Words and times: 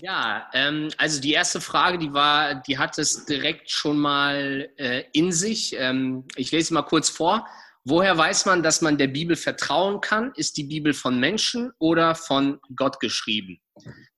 Ja, 0.00 0.48
ähm, 0.52 0.90
also 0.96 1.20
die 1.20 1.32
erste 1.32 1.60
Frage, 1.60 1.98
die 1.98 2.12
war, 2.12 2.54
die 2.54 2.78
hat 2.78 2.98
es 2.98 3.24
direkt 3.24 3.68
schon 3.68 3.98
mal 3.98 4.70
äh, 4.76 5.04
in 5.12 5.32
sich. 5.32 5.74
Ähm, 5.76 6.24
ich 6.36 6.52
lese 6.52 6.72
mal 6.72 6.82
kurz 6.82 7.10
vor. 7.10 7.48
Woher 7.84 8.16
weiß 8.16 8.46
man, 8.46 8.62
dass 8.62 8.80
man 8.80 8.96
der 8.96 9.08
Bibel 9.08 9.34
vertrauen 9.34 10.00
kann? 10.00 10.32
Ist 10.36 10.56
die 10.56 10.64
Bibel 10.64 10.94
von 10.94 11.18
Menschen 11.18 11.72
oder 11.78 12.14
von 12.14 12.60
Gott 12.76 13.00
geschrieben? 13.00 13.60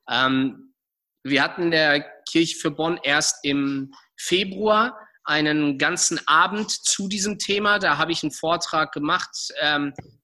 Ähm, 0.06 0.74
wir 1.22 1.42
hatten 1.42 1.62
in 1.62 1.70
der 1.70 2.04
Kirche 2.28 2.58
für 2.58 2.70
Bonn 2.70 3.00
erst 3.02 3.42
im 3.42 3.94
Februar 4.18 4.98
einen 5.24 5.78
ganzen 5.78 6.20
Abend 6.26 6.70
zu 6.70 7.08
diesem 7.08 7.38
Thema. 7.38 7.78
Da 7.78 7.96
habe 7.96 8.12
ich 8.12 8.22
einen 8.22 8.32
Vortrag 8.32 8.92
gemacht. 8.92 9.48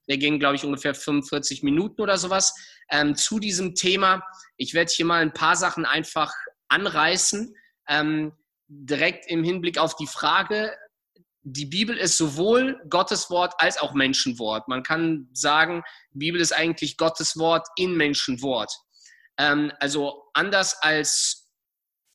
Der 0.08 0.18
ging, 0.18 0.38
glaube 0.38 0.56
ich, 0.56 0.64
ungefähr 0.64 0.94
45 0.94 1.62
Minuten 1.62 2.00
oder 2.00 2.18
sowas 2.18 2.54
ähm, 2.90 3.16
zu 3.16 3.38
diesem 3.38 3.74
Thema. 3.74 4.22
Ich 4.56 4.74
werde 4.74 4.92
hier 4.92 5.06
mal 5.06 5.20
ein 5.20 5.32
paar 5.32 5.56
Sachen 5.56 5.84
einfach 5.84 6.32
anreißen, 6.68 7.54
ähm, 7.88 8.32
direkt 8.68 9.30
im 9.30 9.44
Hinblick 9.44 9.78
auf 9.78 9.96
die 9.96 10.06
Frage, 10.06 10.72
die 11.48 11.66
Bibel 11.66 11.96
ist 11.96 12.16
sowohl 12.16 12.80
Gottes 12.90 13.30
Wort 13.30 13.54
als 13.58 13.78
auch 13.78 13.94
Menschenwort. 13.94 14.66
Man 14.66 14.82
kann 14.82 15.28
sagen, 15.32 15.84
die 16.10 16.18
Bibel 16.18 16.40
ist 16.40 16.50
eigentlich 16.50 16.96
Gottes 16.96 17.36
Wort 17.38 17.68
in 17.76 17.96
Menschenwort. 17.96 18.72
Ähm, 19.38 19.72
also 19.78 20.24
anders 20.34 20.82
als 20.82 21.48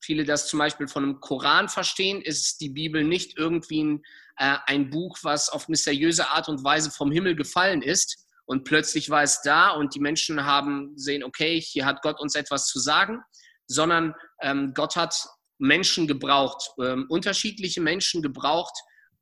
viele 0.04 0.26
das 0.26 0.48
zum 0.48 0.60
Beispiel 0.60 0.90
von 0.90 1.04
einem 1.04 1.20
Koran 1.22 1.70
verstehen, 1.70 2.22
ist 2.22 2.60
die 2.60 2.70
Bibel 2.70 3.06
nicht 3.06 3.38
irgendwie 3.38 3.84
ein, 3.84 4.04
äh, 4.38 4.58
ein 4.66 4.90
Buch, 4.90 5.18
was 5.24 5.50
auf 5.50 5.68
mysteriöse 5.68 6.30
Art 6.30 6.50
und 6.50 6.64
Weise 6.64 6.92
vom 6.92 7.12
Himmel 7.12 7.36
gefallen 7.36 7.82
ist 7.82 8.28
und 8.46 8.66
plötzlich 8.66 9.10
war 9.10 9.24
es 9.24 9.42
da 9.42 9.70
und 9.70 9.96
die 9.96 10.00
Menschen 10.00 10.46
haben 10.46 10.92
sehen, 10.98 11.24
okay, 11.24 11.62
hier 11.62 11.86
hat 11.86 12.02
Gott 12.02 12.20
uns 12.20 12.36
etwas 12.36 12.68
zu 12.68 12.80
sagen, 12.80 13.22
sondern 13.68 14.14
ähm, 14.42 14.74
Gott 14.74 14.96
hat 14.98 15.16
Menschen 15.58 16.08
gebraucht, 16.08 16.72
ähm, 16.82 17.06
unterschiedliche 17.08 17.80
Menschen 17.80 18.22
gebraucht, 18.22 18.74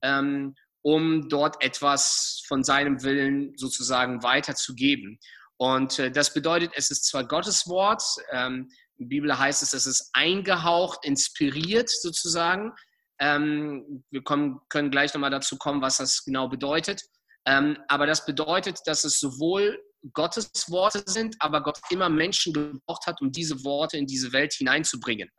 ähm, 0.02 0.56
um 0.82 1.28
dort 1.30 1.62
etwas 1.64 2.42
von 2.48 2.64
seinem 2.64 3.04
Willen 3.04 3.54
sozusagen 3.58 4.24
weiterzugeben. 4.24 5.20
Und 5.58 6.00
äh, 6.00 6.10
das 6.10 6.34
bedeutet, 6.34 6.72
es 6.76 6.90
ist 6.90 7.06
zwar 7.06 7.28
Gottes 7.28 7.68
Wort, 7.68 8.02
ähm, 8.32 8.72
in 8.98 9.06
der 9.06 9.10
Bibel 9.10 9.38
heißt 9.38 9.62
es, 9.62 9.74
es 9.74 9.86
ist 9.86 10.10
eingehaucht, 10.14 11.06
inspiriert 11.06 11.90
sozusagen. 11.90 12.74
Ähm, 13.20 14.04
wir 14.10 14.24
kommen, 14.24 14.62
können 14.70 14.92
gleich 14.92 15.14
nochmal 15.14 15.32
dazu 15.32 15.58
kommen, 15.58 15.82
was 15.82 15.98
das 15.98 16.24
genau 16.24 16.48
bedeutet. 16.48 17.04
Ähm, 17.46 17.78
aber 17.88 18.06
das 18.06 18.26
bedeutet, 18.26 18.80
dass 18.86 19.04
es 19.04 19.20
sowohl 19.20 19.82
Gottes 20.14 20.50
Worte 20.70 21.04
sind, 21.06 21.36
aber 21.40 21.62
Gott 21.62 21.80
immer 21.90 22.10
Menschen 22.10 22.54
gebraucht 22.54 23.06
hat, 23.06 23.22
um 23.22 23.32
diese 23.32 23.64
Worte 23.64 23.98
in 23.98 24.06
diese 24.06 24.32
Welt 24.32 24.54
hineinzubringen. 24.54 25.30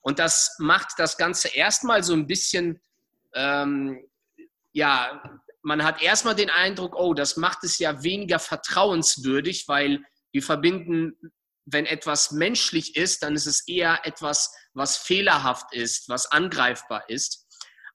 Und 0.00 0.18
das 0.18 0.56
macht 0.58 0.94
das 0.98 1.16
Ganze 1.16 1.48
erstmal 1.48 2.02
so 2.02 2.14
ein 2.14 2.26
bisschen, 2.26 2.80
ähm, 3.34 4.00
ja, 4.72 5.22
man 5.62 5.84
hat 5.84 6.02
erstmal 6.02 6.34
den 6.34 6.50
Eindruck, 6.50 6.96
oh, 6.96 7.14
das 7.14 7.36
macht 7.36 7.64
es 7.64 7.78
ja 7.78 8.02
weniger 8.02 8.38
vertrauenswürdig, 8.38 9.68
weil 9.68 10.02
wir 10.32 10.42
verbinden, 10.42 11.12
wenn 11.66 11.86
etwas 11.86 12.32
menschlich 12.32 12.96
ist, 12.96 13.22
dann 13.22 13.34
ist 13.34 13.46
es 13.46 13.66
eher 13.68 14.00
etwas, 14.04 14.54
was 14.74 14.96
fehlerhaft 14.96 15.74
ist, 15.74 16.08
was 16.08 16.30
angreifbar 16.30 17.08
ist. 17.08 17.46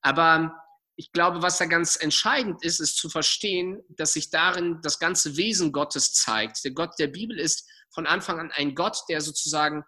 Aber 0.01 0.53
ich 0.97 1.11
glaube, 1.11 1.41
was 1.41 1.57
da 1.57 1.65
ganz 1.65 1.97
entscheidend 1.97 2.63
ist, 2.63 2.79
ist 2.79 2.97
zu 2.97 3.09
verstehen, 3.09 3.81
dass 3.89 4.13
sich 4.13 4.29
darin 4.29 4.79
das 4.81 4.99
ganze 4.99 5.35
Wesen 5.35 5.71
Gottes 5.71 6.13
zeigt. 6.13 6.63
Der 6.63 6.71
Gott 6.71 6.91
der 6.99 7.07
Bibel 7.07 7.37
ist 7.37 7.69
von 7.93 8.07
Anfang 8.07 8.39
an 8.39 8.51
ein 8.51 8.75
Gott, 8.75 8.97
der 9.09 9.21
sozusagen 9.21 9.83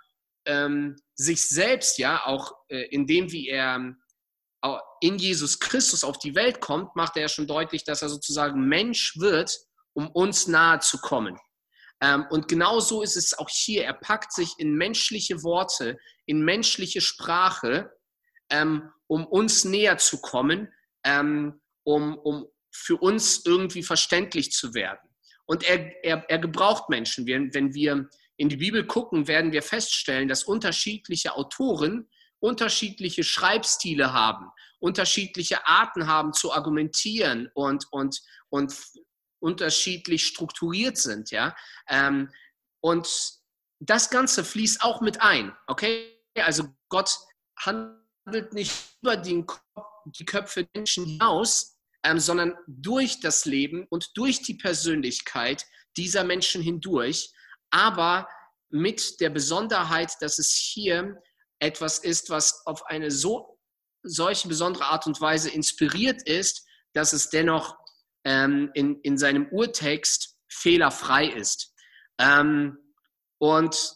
ähm, 0.46 0.96
sich 1.16 1.48
selbst, 1.48 1.98
ja, 1.98 2.26
auch 2.26 2.54
äh, 2.70 2.88
in 2.90 3.06
dem, 3.06 3.32
wie 3.32 3.48
er 3.48 3.94
äh, 4.64 4.78
in 5.02 5.18
Jesus 5.18 5.60
Christus 5.60 6.04
auf 6.04 6.20
die 6.20 6.36
Welt 6.36 6.62
kommt, 6.62 6.96
macht 6.96 7.16
er 7.16 7.24
ja 7.24 7.30
schon 7.30 7.48
deutlich, 7.48 7.84
dass 7.84 8.02
er 8.02 8.10
sozusagen 8.10 8.68
Mensch 8.68 9.18
wird, 9.18 9.58
um 9.94 10.10
uns 10.10 10.48
nahe 10.48 10.80
zu 10.80 11.00
kommen. 11.00 11.38
Ähm, 12.02 12.26
und 12.30 12.48
genau 12.48 12.80
so 12.80 13.02
ist 13.02 13.18
es 13.18 13.38
auch 13.38 13.50
hier. 13.50 13.86
Er 13.86 13.94
packt 13.94 14.34
sich 14.34 14.54
in 14.58 14.76
menschliche 14.76 15.44
Worte, 15.44 15.98
in 16.26 16.44
menschliche 16.44 17.02
Sprache, 17.02 17.92
ähm, 18.50 18.90
um 19.08 19.26
uns 19.26 19.66
näher 19.66 19.98
zu 19.98 20.20
kommen 20.22 20.70
ähm, 21.08 21.60
um, 21.84 22.18
um 22.18 22.48
für 22.72 22.98
uns 22.98 23.46
irgendwie 23.46 23.82
verständlich 23.82 24.52
zu 24.52 24.74
werden. 24.74 25.10
Und 25.46 25.64
er, 25.64 26.04
er, 26.04 26.26
er 26.28 26.40
gebraucht 26.40 26.90
Menschen. 26.90 27.26
Wir, 27.26 27.40
wenn 27.54 27.74
wir 27.74 28.10
in 28.36 28.50
die 28.50 28.58
Bibel 28.58 28.86
gucken, 28.86 29.28
werden 29.28 29.52
wir 29.52 29.64
feststellen, 29.64 30.28
dass 30.28 30.44
unterschiedliche 30.44 31.36
Autoren 31.36 32.08
unterschiedliche 32.40 33.24
Schreibstile 33.24 34.14
haben, 34.14 34.52
unterschiedliche 34.78 35.66
Arten 35.66 36.06
haben 36.06 36.34
zu 36.34 36.54
argumentieren 36.54 37.50
und, 37.56 37.86
und, 37.90 38.22
und 38.50 38.76
unterschiedlich 39.40 40.26
strukturiert 40.26 40.98
sind. 40.98 41.32
Ja? 41.32 41.56
Ähm, 41.88 42.32
und 42.82 43.38
das 43.80 44.10
Ganze 44.10 44.44
fließt 44.44 44.82
auch 44.82 45.02
mit 45.02 45.22
ein. 45.22 45.56
Okay? 45.68 46.14
Also 46.36 46.66
Gott 46.90 47.18
handelt 47.60 48.54
nicht 48.54 48.72
über 49.02 49.18
den 49.18 49.46
Kopf 49.46 49.62
die 50.06 50.26
Köpfe 50.26 50.68
Menschen 50.74 51.06
hinaus, 51.06 51.78
ähm, 52.04 52.20
sondern 52.20 52.56
durch 52.68 53.20
das 53.20 53.46
Leben 53.46 53.86
und 53.90 54.12
durch 54.16 54.42
die 54.42 54.54
Persönlichkeit 54.56 55.66
dieser 55.98 56.24
Menschen 56.24 56.62
hindurch, 56.62 57.32
aber 57.72 58.28
mit 58.70 59.20
der 59.20 59.30
Besonderheit, 59.30 60.14
dass 60.22 60.40
es 60.40 60.52
hier 60.52 61.22
etwas 61.60 62.00
ist, 62.00 62.30
was 62.30 62.66
auf 62.66 62.86
eine 62.86 63.12
so 63.12 63.60
solche 64.04 64.48
besondere 64.48 64.86
Art 64.86 65.08
und 65.08 65.20
Weise 65.20 65.50
inspiriert 65.50 66.22
ist, 66.28 66.66
dass 66.94 67.14
es 67.14 67.30
dennoch 67.30 67.76
ähm, 68.28 68.70
in, 68.74 69.00
in 69.04 69.18
seinem 69.18 69.48
Urtext 69.48 70.36
fehlerfrei 70.50 71.28
ist. 71.28 71.74
Ähm, 72.20 72.78
und 73.40 73.96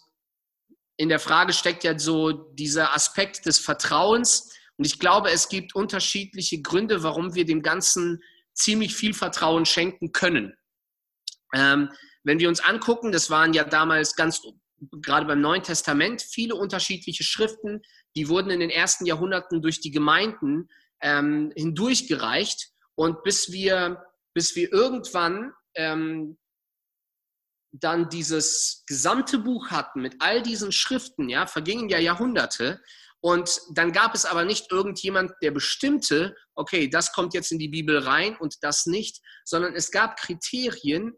in 0.96 1.10
der 1.10 1.20
Frage 1.20 1.52
steckt 1.52 1.84
ja 1.84 2.00
so 2.00 2.32
dieser 2.54 2.96
Aspekt 2.96 3.46
des 3.46 3.60
Vertrauens, 3.60 4.48
und 4.78 4.86
ich 4.86 4.98
glaube, 4.98 5.30
es 5.30 5.48
gibt 5.48 5.76
unterschiedliche 5.76 6.60
Gründe, 6.62 7.04
warum 7.04 7.36
wir 7.36 7.46
dem 7.46 7.62
Ganzen 7.62 8.24
ziemlich 8.54 8.96
viel 8.96 9.14
Vertrauen 9.14 9.66
schenken 9.66 10.12
können. 10.12 10.56
Ähm, 11.54 11.90
wenn 12.24 12.40
wir 12.40 12.50
uns 12.50 12.62
angucken, 12.62 13.12
das 13.12 13.30
waren 13.30 13.54
ja 13.54 13.64
damals 13.64 14.16
ganz, 14.16 14.42
gerade 15.04 15.28
beim 15.28 15.42
Neuen 15.42 15.62
Testament, 15.62 16.24
viele 16.24 16.56
unterschiedliche 16.56 17.24
Schriften, 17.24 17.82
die 18.16 18.28
wurden 18.28 18.50
in 18.50 18.60
den 18.60 18.72
ersten 18.72 19.06
Jahrhunderten 19.06 19.62
durch 19.62 19.82
die 19.82 19.92
Gemeinden 19.92 20.68
ähm, 21.02 21.52
hindurchgereicht. 21.56 22.72
Und 22.96 23.22
bis 23.22 23.52
wir, 23.52 24.04
bis 24.34 24.56
wir 24.56 24.72
irgendwann 24.72 25.54
ähm, 25.76 26.38
dann 27.72 28.10
dieses 28.10 28.84
gesamte 28.86 29.38
Buch 29.40 29.70
hatten 29.70 30.02
mit 30.02 30.16
all 30.20 30.42
diesen 30.42 30.72
Schriften, 30.72 31.30
ja, 31.30 31.48
vergingen 31.48 31.90
ja 31.90 32.00
Jahrhunderte. 32.00 32.82
Und 33.22 33.62
dann 33.74 33.92
gab 33.92 34.16
es 34.16 34.26
aber 34.26 34.46
nicht 34.46 34.72
irgendjemand, 34.72 35.32
der 35.42 35.52
bestimmte, 35.52 36.36
okay, 36.56 36.90
das 36.90 37.14
kommt 37.14 37.34
jetzt 37.34 37.52
in 37.52 37.60
die 37.60 37.70
Bibel 37.70 38.00
rein 38.00 38.36
und 38.38 38.56
das 38.62 38.88
nicht, 38.88 39.22
sondern 39.46 39.76
es 39.76 39.92
gab 39.92 40.18
Kriterien, 40.18 41.14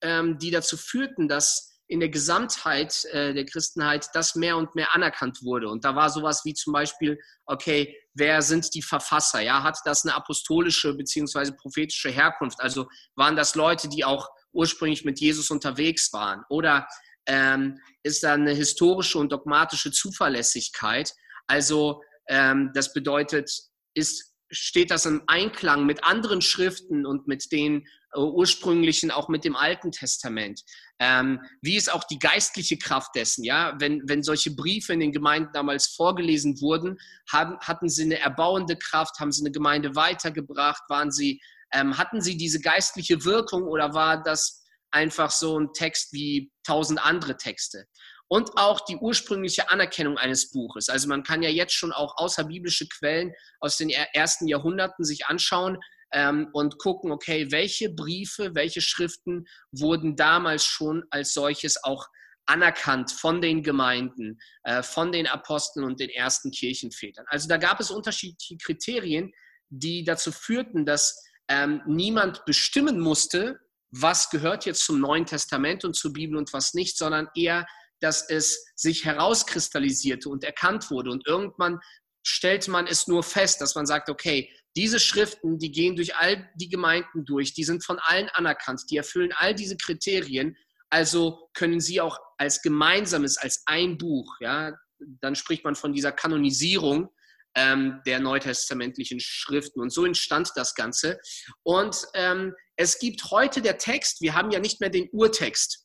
ähm, 0.00 0.38
die 0.38 0.50
dazu 0.50 0.76
führten, 0.76 1.28
dass 1.28 1.73
in 1.86 2.00
der 2.00 2.08
Gesamtheit 2.08 3.04
äh, 3.12 3.34
der 3.34 3.44
Christenheit 3.44 4.08
das 4.14 4.34
mehr 4.34 4.56
und 4.56 4.74
mehr 4.74 4.94
anerkannt 4.94 5.42
wurde. 5.42 5.68
Und 5.68 5.84
da 5.84 5.94
war 5.94 6.08
sowas 6.10 6.42
wie 6.44 6.54
zum 6.54 6.72
Beispiel, 6.72 7.18
okay, 7.46 7.94
wer 8.14 8.40
sind 8.42 8.74
die 8.74 8.82
Verfasser? 8.82 9.40
Ja, 9.40 9.62
hat 9.62 9.78
das 9.84 10.04
eine 10.04 10.14
apostolische 10.14 10.94
beziehungsweise 10.94 11.52
prophetische 11.52 12.10
Herkunft? 12.10 12.60
Also 12.60 12.88
waren 13.16 13.36
das 13.36 13.54
Leute, 13.54 13.88
die 13.88 14.04
auch 14.04 14.28
ursprünglich 14.52 15.04
mit 15.04 15.20
Jesus 15.20 15.50
unterwegs 15.50 16.12
waren? 16.12 16.42
Oder 16.48 16.86
ähm, 17.26 17.78
ist 18.02 18.22
da 18.22 18.34
eine 18.34 18.52
historische 18.52 19.18
und 19.18 19.32
dogmatische 19.32 19.90
Zuverlässigkeit? 19.90 21.12
Also 21.46 22.02
ähm, 22.28 22.70
das 22.74 22.92
bedeutet, 22.92 23.50
ist, 23.94 24.33
steht 24.50 24.90
das 24.90 25.06
im 25.06 25.22
Einklang 25.26 25.86
mit 25.86 26.04
anderen 26.04 26.40
Schriften 26.40 27.06
und 27.06 27.26
mit 27.26 27.50
den 27.52 27.86
äh, 28.14 28.20
ursprünglichen, 28.20 29.10
auch 29.10 29.28
mit 29.28 29.44
dem 29.44 29.56
Alten 29.56 29.92
Testament? 29.92 30.62
Ähm, 30.98 31.40
wie 31.62 31.76
ist 31.76 31.92
auch 31.92 32.04
die 32.04 32.18
geistliche 32.18 32.78
Kraft 32.78 33.14
dessen? 33.14 33.44
Ja, 33.44 33.74
wenn, 33.78 34.02
wenn 34.06 34.22
solche 34.22 34.54
Briefe 34.54 34.92
in 34.92 35.00
den 35.00 35.12
Gemeinden 35.12 35.50
damals 35.52 35.88
vorgelesen 35.88 36.60
wurden, 36.60 36.98
haben, 37.30 37.58
hatten 37.60 37.88
sie 37.88 38.04
eine 38.04 38.18
erbauende 38.18 38.76
Kraft, 38.76 39.18
haben 39.18 39.32
sie 39.32 39.42
eine 39.42 39.52
Gemeinde 39.52 39.96
weitergebracht, 39.96 40.82
waren 40.88 41.10
sie, 41.10 41.40
ähm, 41.72 41.98
hatten 41.98 42.20
sie 42.20 42.36
diese 42.36 42.60
geistliche 42.60 43.24
Wirkung 43.24 43.64
oder 43.64 43.94
war 43.94 44.22
das 44.22 44.62
einfach 44.90 45.30
so 45.30 45.58
ein 45.58 45.72
Text 45.72 46.12
wie 46.12 46.52
tausend 46.62 47.04
andere 47.04 47.36
Texte? 47.36 47.86
Und 48.28 48.50
auch 48.56 48.80
die 48.80 48.96
ursprüngliche 48.96 49.70
Anerkennung 49.70 50.18
eines 50.18 50.50
Buches. 50.50 50.88
Also 50.88 51.08
man 51.08 51.22
kann 51.22 51.42
ja 51.42 51.50
jetzt 51.50 51.74
schon 51.74 51.92
auch 51.92 52.16
außerbiblische 52.16 52.88
Quellen 52.88 53.32
aus 53.60 53.76
den 53.76 53.90
ersten 53.90 54.48
Jahrhunderten 54.48 55.04
sich 55.04 55.26
anschauen 55.26 55.78
ähm, 56.12 56.48
und 56.52 56.78
gucken, 56.78 57.12
okay, 57.12 57.50
welche 57.50 57.90
Briefe, 57.90 58.54
welche 58.54 58.80
Schriften 58.80 59.46
wurden 59.72 60.16
damals 60.16 60.64
schon 60.64 61.04
als 61.10 61.34
solches 61.34 61.82
auch 61.84 62.06
anerkannt 62.46 63.10
von 63.10 63.40
den 63.40 63.62
Gemeinden, 63.62 64.38
äh, 64.64 64.82
von 64.82 65.12
den 65.12 65.26
Aposteln 65.26 65.84
und 65.84 66.00
den 66.00 66.10
ersten 66.10 66.50
Kirchenvätern. 66.50 67.24
Also 67.28 67.48
da 67.48 67.56
gab 67.56 67.80
es 67.80 67.90
unterschiedliche 67.90 68.56
Kriterien, 68.58 69.32
die 69.70 70.04
dazu 70.04 70.30
führten, 70.30 70.84
dass 70.84 71.22
ähm, 71.48 71.82
niemand 71.86 72.44
bestimmen 72.44 73.00
musste, 73.00 73.58
was 73.90 74.30
gehört 74.30 74.66
jetzt 74.66 74.84
zum 74.84 75.00
Neuen 75.00 75.26
Testament 75.26 75.84
und 75.84 75.94
zur 75.94 76.12
Bibel 76.12 76.36
und 76.36 76.52
was 76.52 76.74
nicht, 76.74 76.98
sondern 76.98 77.28
eher, 77.34 77.66
dass 78.00 78.28
es 78.28 78.66
sich 78.74 79.04
herauskristallisierte 79.04 80.28
und 80.28 80.44
erkannt 80.44 80.90
wurde. 80.90 81.10
Und 81.10 81.26
irgendwann 81.26 81.80
stellt 82.26 82.68
man 82.68 82.86
es 82.86 83.06
nur 83.06 83.22
fest, 83.22 83.60
dass 83.60 83.74
man 83.74 83.86
sagt, 83.86 84.08
okay, 84.08 84.50
diese 84.76 84.98
Schriften, 84.98 85.58
die 85.58 85.70
gehen 85.70 85.94
durch 85.94 86.16
all 86.16 86.50
die 86.56 86.68
Gemeinden 86.68 87.24
durch, 87.24 87.54
die 87.54 87.64
sind 87.64 87.84
von 87.84 87.98
allen 88.00 88.28
anerkannt, 88.30 88.82
die 88.90 88.96
erfüllen 88.96 89.32
all 89.36 89.54
diese 89.54 89.76
Kriterien, 89.76 90.56
also 90.90 91.50
können 91.54 91.80
sie 91.80 92.00
auch 92.00 92.18
als 92.38 92.62
gemeinsames, 92.62 93.36
als 93.36 93.62
ein 93.66 93.98
Buch, 93.98 94.36
ja, 94.40 94.72
dann 95.20 95.34
spricht 95.34 95.64
man 95.64 95.74
von 95.74 95.92
dieser 95.92 96.12
Kanonisierung 96.12 97.10
ähm, 97.56 98.00
der 98.06 98.20
neutestamentlichen 98.20 99.20
Schriften. 99.20 99.80
Und 99.80 99.90
so 99.90 100.04
entstand 100.04 100.50
das 100.56 100.74
Ganze. 100.74 101.18
Und 101.62 101.96
ähm, 102.14 102.54
es 102.76 102.98
gibt 102.98 103.30
heute 103.30 103.62
der 103.62 103.78
Text, 103.78 104.20
wir 104.20 104.34
haben 104.34 104.50
ja 104.50 104.58
nicht 104.58 104.80
mehr 104.80 104.90
den 104.90 105.08
Urtext, 105.12 105.83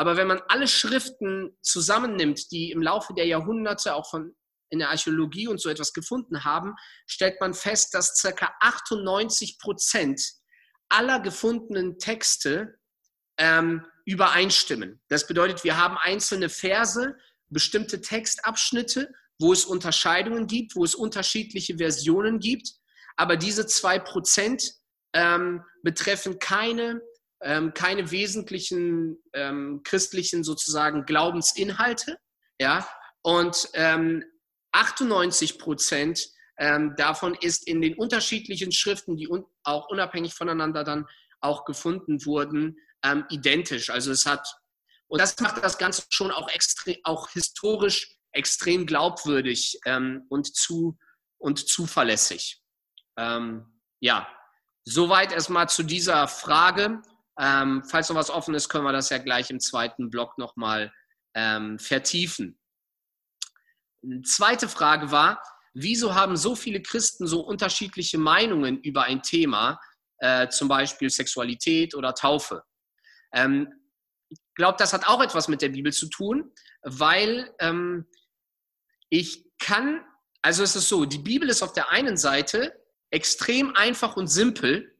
aber 0.00 0.16
wenn 0.16 0.28
man 0.28 0.40
alle 0.48 0.66
Schriften 0.66 1.54
zusammennimmt, 1.60 2.50
die 2.52 2.70
im 2.70 2.80
Laufe 2.80 3.12
der 3.12 3.26
Jahrhunderte 3.26 3.94
auch 3.94 4.08
von 4.08 4.34
in 4.70 4.78
der 4.78 4.88
Archäologie 4.88 5.46
und 5.46 5.60
so 5.60 5.68
etwas 5.68 5.92
gefunden 5.92 6.42
haben, 6.42 6.74
stellt 7.06 7.38
man 7.38 7.52
fest, 7.52 7.92
dass 7.92 8.18
ca. 8.22 8.50
98 8.60 9.58
Prozent 9.58 10.22
aller 10.88 11.20
gefundenen 11.20 11.98
Texte 11.98 12.78
ähm, 13.36 13.84
übereinstimmen. 14.06 15.02
Das 15.08 15.26
bedeutet, 15.26 15.64
wir 15.64 15.76
haben 15.76 15.98
einzelne 15.98 16.48
Verse, 16.48 17.14
bestimmte 17.50 18.00
Textabschnitte, 18.00 19.12
wo 19.38 19.52
es 19.52 19.66
Unterscheidungen 19.66 20.46
gibt, 20.46 20.76
wo 20.76 20.84
es 20.84 20.94
unterschiedliche 20.94 21.76
Versionen 21.76 22.38
gibt, 22.38 22.70
aber 23.16 23.36
diese 23.36 23.66
zwei 23.66 23.98
Prozent 23.98 24.72
ähm, 25.12 25.62
betreffen 25.82 26.38
keine, 26.38 27.02
ähm, 27.42 27.74
keine 27.74 28.10
wesentlichen 28.10 29.18
ähm, 29.32 29.82
christlichen 29.84 30.44
sozusagen 30.44 31.04
Glaubensinhalte, 31.04 32.18
ja, 32.60 32.86
und 33.22 33.68
ähm, 33.74 34.24
98 34.72 35.58
Prozent 35.58 36.28
ähm, 36.58 36.94
davon 36.96 37.34
ist 37.34 37.66
in 37.66 37.80
den 37.80 37.94
unterschiedlichen 37.94 38.72
Schriften, 38.72 39.16
die 39.16 39.28
un 39.28 39.44
auch 39.62 39.88
unabhängig 39.88 40.34
voneinander 40.34 40.84
dann 40.84 41.06
auch 41.40 41.64
gefunden 41.64 42.24
wurden, 42.26 42.76
ähm, 43.02 43.24
identisch. 43.30 43.90
Also 43.90 44.12
es 44.12 44.26
hat, 44.26 44.46
und 45.08 45.20
das 45.20 45.38
macht 45.40 45.62
das 45.62 45.78
Ganze 45.78 46.04
schon 46.10 46.30
auch, 46.30 46.48
extrem, 46.50 46.96
auch 47.04 47.30
historisch 47.30 48.16
extrem 48.32 48.86
glaubwürdig 48.86 49.80
ähm, 49.86 50.26
und, 50.28 50.54
zu, 50.54 50.98
und 51.38 51.68
zuverlässig. 51.68 52.62
Ähm, 53.16 53.80
ja, 54.00 54.28
soweit 54.84 55.32
erstmal 55.32 55.68
zu 55.68 55.82
dieser 55.82 56.28
Frage. 56.28 57.02
Ähm, 57.40 57.82
falls 57.88 58.10
noch 58.10 58.16
was 58.16 58.28
offen 58.28 58.54
ist, 58.54 58.68
können 58.68 58.84
wir 58.84 58.92
das 58.92 59.08
ja 59.08 59.16
gleich 59.16 59.50
im 59.50 59.60
zweiten 59.60 60.10
Block 60.10 60.36
nochmal 60.36 60.92
ähm, 61.34 61.78
vertiefen. 61.78 62.60
Eine 64.04 64.22
zweite 64.22 64.68
Frage 64.68 65.10
war, 65.10 65.42
wieso 65.72 66.14
haben 66.14 66.36
so 66.36 66.54
viele 66.54 66.82
Christen 66.82 67.26
so 67.26 67.40
unterschiedliche 67.40 68.18
Meinungen 68.18 68.78
über 68.82 69.04
ein 69.04 69.22
Thema, 69.22 69.80
äh, 70.18 70.48
zum 70.48 70.68
Beispiel 70.68 71.08
Sexualität 71.08 71.94
oder 71.94 72.14
Taufe? 72.14 72.62
Ähm, 73.32 73.72
ich 74.28 74.38
glaube, 74.54 74.76
das 74.78 74.92
hat 74.92 75.08
auch 75.08 75.22
etwas 75.22 75.48
mit 75.48 75.62
der 75.62 75.70
Bibel 75.70 75.94
zu 75.94 76.10
tun, 76.10 76.52
weil 76.82 77.54
ähm, 77.58 78.06
ich 79.08 79.46
kann, 79.58 80.04
also 80.42 80.62
es 80.62 80.76
ist 80.76 80.88
so, 80.90 81.06
die 81.06 81.18
Bibel 81.18 81.48
ist 81.48 81.62
auf 81.62 81.72
der 81.72 81.90
einen 81.90 82.18
Seite 82.18 82.78
extrem 83.10 83.74
einfach 83.76 84.16
und 84.16 84.26
simpel, 84.26 84.94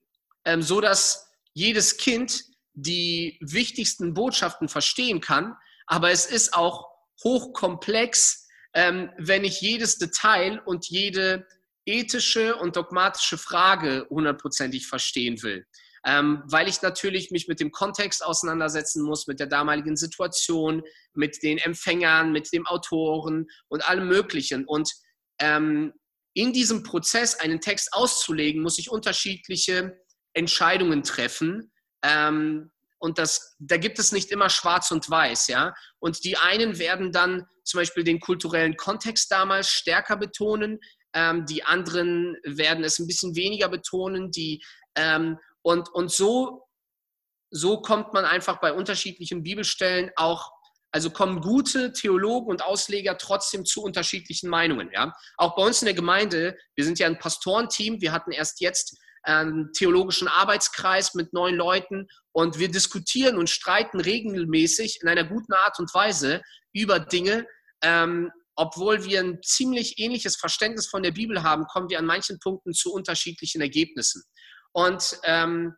ähm, 0.47 0.63
so 0.63 0.81
dass 0.81 1.30
jedes 1.61 1.97
Kind 1.97 2.45
die 2.73 3.39
wichtigsten 3.41 4.15
Botschaften 4.15 4.69
verstehen 4.69 5.21
kann, 5.21 5.55
aber 5.87 6.11
es 6.11 6.27
ist 6.27 6.55
auch 6.55 6.87
hochkomplex, 7.23 8.47
ähm, 8.75 9.11
wenn 9.19 9.45
ich 9.45 9.61
jedes 9.61 9.99
Detail 9.99 10.61
und 10.65 10.89
jede 10.89 11.47
ethische 11.85 12.57
und 12.57 12.77
dogmatische 12.77 13.37
Frage 13.37 14.07
hundertprozentig 14.09 14.87
verstehen 14.87 15.43
will 15.43 15.67
ähm, 16.05 16.43
weil 16.47 16.69
ich 16.69 16.81
natürlich 16.83 17.31
mich 17.31 17.47
mit 17.49 17.61
dem 17.61 17.73
Kontext 17.73 18.25
auseinandersetzen 18.25 19.03
muss, 19.03 19.27
mit 19.27 19.39
der 19.39 19.47
damaligen 19.47 19.97
Situation, 19.97 20.83
mit 21.13 21.43
den 21.43 21.59
Empfängern, 21.59 22.33
mit 22.33 22.53
dem 22.53 22.67
Autoren 22.67 23.49
und 23.69 23.87
allem 23.89 24.09
Möglichen. 24.09 24.65
Und 24.65 24.93
ähm, 25.39 25.93
in 26.33 26.53
diesem 26.53 26.83
Prozess 26.85 27.35
einen 27.35 27.61
Text 27.61 27.93
auszulegen, 27.93 28.63
muss 28.63 28.79
ich 28.79 28.91
unterschiedliche 28.91 29.99
Entscheidungen 30.35 31.03
treffen. 31.03 31.73
Ähm, 32.03 32.71
und 32.99 33.19
das, 33.19 33.57
da 33.59 33.79
gibt 33.79 33.99
es 33.99 34.13
nicht 34.13 34.31
immer 34.31 34.51
schwarz 34.51 34.91
und 34.91 35.09
weiß, 35.09 35.49
ja. 35.49 35.75
Und 36.01 36.23
die 36.25 36.37
einen 36.37 36.79
werden 36.79 37.13
dann 37.13 37.47
zum 37.65 37.81
Beispiel 37.81 38.05
den 38.05 38.21
kulturellen 38.21 38.77
Kontext 38.77 39.31
damals 39.33 39.71
stärker 39.71 40.17
betonen, 40.17 40.81
ähm, 41.15 41.47
die 41.47 41.65
anderen 41.65 42.37
werden 42.45 42.85
es 42.85 42.99
ein 42.99 43.07
bisschen 43.07 43.35
weniger 43.35 43.69
betonen, 43.69 44.31
die 44.31 44.63
ähm, 44.97 45.39
und, 45.63 45.89
und 45.91 46.11
so, 46.11 46.67
so 47.51 47.81
kommt 47.81 48.13
man 48.13 48.25
einfach 48.25 48.61
bei 48.61 48.73
unterschiedlichen 48.73 49.43
Bibelstellen 49.43 50.11
auch, 50.17 50.53
also 50.93 51.11
kommen 51.11 51.41
gute 51.41 51.93
Theologen 51.93 52.49
und 52.49 52.65
Ausleger 52.65 53.19
trotzdem 53.19 53.65
zu 53.65 53.83
unterschiedlichen 53.83 54.49
Meinungen. 54.49 54.91
Ja? 54.93 55.13
Auch 55.37 55.57
bei 55.57 55.65
uns 55.65 55.83
in 55.83 55.87
der 55.87 55.95
Gemeinde, 55.95 56.57
wir 56.75 56.85
sind 56.85 56.99
ja 56.99 57.07
ein 57.07 57.19
Pastorenteam, 57.19 58.01
wir 58.01 58.13
hatten 58.13 58.33
erst 58.33 58.61
jetzt 58.61 58.99
einen 59.23 59.73
theologischen 59.73 60.29
Arbeitskreis 60.29 61.15
mit 61.15 61.33
neun 61.33 61.55
Leuten 61.55 62.07
und 62.33 62.59
wir 62.59 62.71
diskutieren 62.71 63.37
und 63.37 63.51
streiten 63.51 64.01
regelmäßig 64.01 65.01
in 65.03 65.09
einer 65.09 65.25
guten 65.25 65.53
Art 65.53 65.79
und 65.79 65.93
Weise 65.95 66.43
über 66.73 67.01
Dinge. 67.01 67.47
Ähm, 67.83 68.31
obwohl 68.57 69.05
wir 69.05 69.21
ein 69.21 69.39
ziemlich 69.43 69.99
ähnliches 69.99 70.37
Verständnis 70.37 70.87
von 70.87 71.03
der 71.03 71.13
Bibel 71.13 71.43
haben, 71.43 71.67
kommen 71.67 71.89
wir 71.89 71.99
an 71.99 72.07
manchen 72.07 72.39
Punkten 72.41 72.75
zu 72.75 72.93
unterschiedlichen 72.93 73.61
Ergebnissen. 73.61 74.23
Und 74.73 75.19
ähm, 75.25 75.75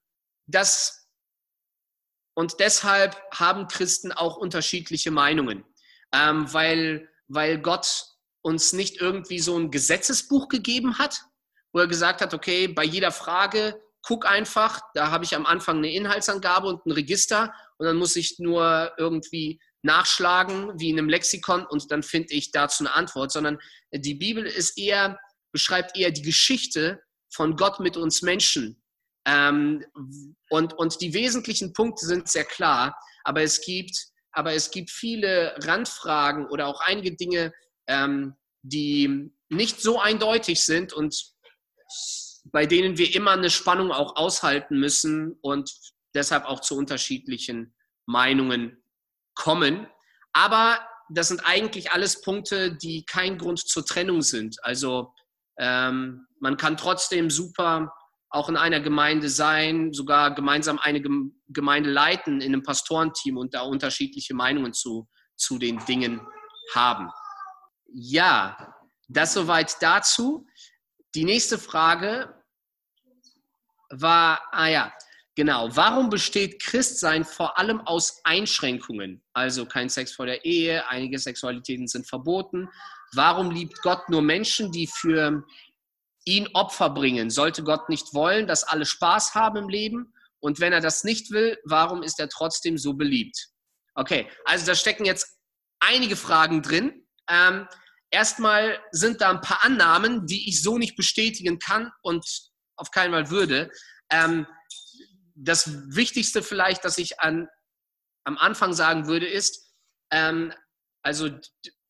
das 0.47 1.03
und 2.35 2.61
deshalb 2.61 3.17
haben 3.33 3.69
Christen 3.69 4.11
auch 4.11 4.37
unterschiedliche 4.37 5.11
Meinungen, 5.11 5.65
ähm, 6.15 6.53
weil, 6.53 7.09
weil 7.29 7.61
Gott 7.61 8.07
uns 8.43 8.73
nicht 8.73 9.01
irgendwie 9.01 9.39
so 9.39 9.57
ein 9.59 9.71
Gesetzesbuch 9.71 10.49
gegeben 10.49 10.99
hat, 10.99 11.21
wo 11.73 11.81
er 11.81 11.87
gesagt 11.87 12.21
hat, 12.21 12.35
okay, 12.35 12.69
bei 12.69 12.85
jeder 12.85 13.11
Frage 13.11 13.81
guck 14.03 14.27
einfach, 14.27 14.81
da 14.95 15.11
habe 15.11 15.25
ich 15.25 15.35
am 15.35 15.47
Anfang 15.47 15.79
eine 15.79 15.93
Inhaltsangabe 15.93 16.67
und 16.67 16.85
ein 16.87 16.93
Register 16.93 17.55
und 17.79 17.87
dann 17.87 17.97
muss 17.97 18.17
ich 18.17 18.39
nur 18.39 18.93
irgendwie 18.99 19.61
nachschlagen 19.83 20.79
wie 20.79 20.91
in 20.91 20.99
einem 20.99 21.09
Lexikon 21.09 21.65
und 21.67 21.91
dann 21.91 22.03
finde 22.03 22.35
ich 22.35 22.51
dazu 22.51 22.85
eine 22.85 22.95
Antwort, 22.95 23.33
sondern 23.33 23.59
die 23.93 24.15
Bibel 24.15 24.45
ist 24.45 24.79
eher, 24.79 25.19
beschreibt 25.53 25.97
eher 25.97 26.11
die 26.11 26.23
Geschichte 26.23 27.01
von 27.31 27.57
Gott 27.57 27.81
mit 27.81 27.97
uns 27.97 28.23
Menschen. 28.23 28.83
Ähm, 29.25 29.85
und, 30.51 30.75
und 30.75 31.01
die 31.01 31.15
wesentlichen 31.15 31.73
Punkte 31.73 32.07
sind 32.07 32.29
sehr 32.29 32.45
klar, 32.45 32.97
aber 33.25 33.43
es 33.43 33.61
gibt, 33.61 33.97
aber 34.33 34.53
es 34.53 34.71
gibt 34.71 34.91
viele 34.91 35.55
Randfragen 35.63 36.47
oder 36.47 36.67
auch 36.67 36.81
einige 36.81 37.15
Dinge, 37.15 37.53
ähm, 37.87 38.35
die 38.63 39.31
nicht 39.49 39.81
so 39.81 40.01
eindeutig 40.01 40.63
sind 40.63 40.93
und 40.93 41.32
bei 42.45 42.67
denen 42.67 42.99
wir 42.99 43.15
immer 43.15 43.33
eine 43.33 43.51
Spannung 43.51 43.93
auch 43.93 44.17
aushalten 44.17 44.79
müssen 44.79 45.39
und 45.43 45.73
deshalb 46.15 46.45
auch 46.45 46.61
zu 46.61 46.77
unterschiedlichen 46.77 47.75
Meinungen 48.07 48.83
kommen. 49.35 49.87
Aber 50.33 50.81
das 51.11 51.29
sind 51.29 51.41
eigentlich 51.45 51.93
alles 51.93 52.21
Punkte, 52.23 52.75
die 52.75 53.05
kein 53.05 53.39
Grund 53.39 53.59
zur 53.61 53.85
Trennung 53.85 54.23
sind. 54.23 54.57
Also 54.65 55.15
ähm, 55.59 56.27
man 56.41 56.57
kann 56.57 56.77
trotzdem 56.77 57.31
super 57.31 57.93
auch 58.31 58.49
in 58.49 58.57
einer 58.57 58.81
Gemeinde 58.81 59.29
sein, 59.29 59.93
sogar 59.93 60.35
gemeinsam 60.35 60.79
eine 60.79 61.03
Gemeinde 61.49 61.91
leiten 61.91 62.41
in 62.41 62.55
einem 62.55 62.63
Pastorenteam 62.63 63.37
und 63.37 63.53
da 63.53 63.61
unterschiedliche 63.61 64.35
Meinungen 64.35 64.73
zu, 64.73 65.07
zu 65.37 65.59
den 65.59 65.85
Dingen 65.85 66.27
haben. 66.75 67.11
Ja, 67.93 68.75
das 69.09 69.35
soweit 69.35 69.77
dazu. 69.83 70.47
Die 71.15 71.25
nächste 71.25 71.59
Frage 71.59 72.35
war, 73.91 74.43
ah 74.53 74.69
ja, 74.69 74.93
genau, 75.35 75.69
warum 75.77 76.09
besteht 76.09 76.63
Christsein 76.63 77.25
vor 77.25 77.59
allem 77.59 77.81
aus 77.81 78.21
Einschränkungen? 78.25 79.23
Also 79.35 79.67
kein 79.67 79.89
Sex 79.89 80.13
vor 80.13 80.27
der 80.27 80.45
Ehe, 80.45 80.89
einige 80.89 81.19
Sexualitäten 81.19 81.87
sind 81.87 82.09
verboten. 82.09 82.69
Warum 83.15 83.51
liebt 83.51 83.83
Gott 83.83 84.09
nur 84.09 84.23
Menschen, 84.23 84.73
die 84.73 84.87
für 84.87 85.45
ihn 86.25 86.49
Opfer 86.55 86.91
bringen. 86.91 87.31
Sollte 87.31 87.63
Gott 87.63 87.89
nicht 87.89 88.15
wollen, 88.15 88.47
dass 88.47 88.65
alle 88.65 88.87
Spaß 88.87 89.35
haben 89.35 89.57
im 89.57 89.69
Leben? 89.69 90.15
Und 90.41 90.61
wenn 90.61 90.73
er 90.73 90.81
das 90.81 91.05
nicht 91.05 91.31
will, 91.31 91.59
warum 91.65 92.03
ist 92.03 92.19
er 92.21 92.29
trotzdem 92.29 92.79
so 92.79 92.95
beliebt? 92.95 93.49
Okay, 93.95 94.29
also 94.45 94.67
da 94.67 94.75
stecken 94.75 95.05
jetzt 95.05 95.39
einige 95.81 96.17
Fragen 96.17 96.63
drin. 96.63 97.07
Ähm, 97.29 97.69
erstmal 98.13 98.79
sind 98.93 99.21
da 99.21 99.31
ein 99.31 99.41
paar 99.41 99.65
Annahmen, 99.65 100.27
die 100.27 100.49
ich 100.49 100.63
so 100.63 100.79
nicht 100.79 100.97
bestätigen 100.97 101.59
kann 101.59 101.91
und 102.03 102.25
auf 102.77 102.91
keinen 102.91 103.13
Fall 103.13 103.31
würde. 103.31 103.71
Ähm, 104.11 104.47
das 105.35 105.71
Wichtigste 105.95 106.43
vielleicht, 106.43 106.85
das 106.85 106.99
ich 106.99 107.21
an, 107.21 107.49
am 108.25 108.39
Anfang 108.39 108.73
sagen 108.75 109.09
würde, 109.09 109.27
ist, 109.27 109.75
ähm, 110.13 110.53
also 111.03 111.31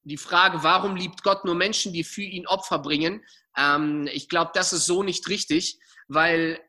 die 0.04 0.16
Frage, 0.16 0.62
warum 0.62 0.96
liebt 0.96 1.22
Gott 1.22 1.44
nur 1.44 1.54
Menschen, 1.54 1.92
die 1.92 2.04
für 2.04 2.22
ihn 2.22 2.46
Opfer 2.46 2.78
bringen? 2.78 3.24
Ähm, 3.56 4.08
ich 4.12 4.28
glaube, 4.28 4.52
das 4.54 4.72
ist 4.72 4.86
so 4.86 5.02
nicht 5.02 5.28
richtig, 5.28 5.78
weil 6.08 6.60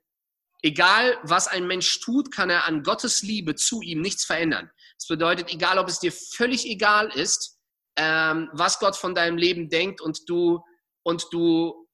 egal 0.62 1.18
was 1.24 1.48
ein 1.48 1.68
Mensch 1.68 2.00
tut, 2.00 2.32
kann 2.32 2.50
er 2.50 2.66
an 2.66 2.84
Gottes 2.84 3.22
Liebe 3.22 3.56
zu 3.56 3.82
ihm 3.82 4.02
nichts 4.02 4.26
verändern. 4.26 4.70
Das 4.98 5.08
bedeutet, 5.08 5.54
egal 5.54 5.78
ob 5.78 5.88
es 5.88 6.00
dir 6.00 6.12
völlig 6.12 6.66
egal 6.66 7.10
ist, 7.16 7.53
ähm, 7.98 8.50
was 8.54 8.80
Gott 8.80 8.96
von 8.96 9.16
deinem 9.16 9.38
Leben 9.38 9.70
denkt 9.70 10.02
und 10.02 10.22
du, 10.28 10.64
und 11.04 11.28
du 11.32 11.88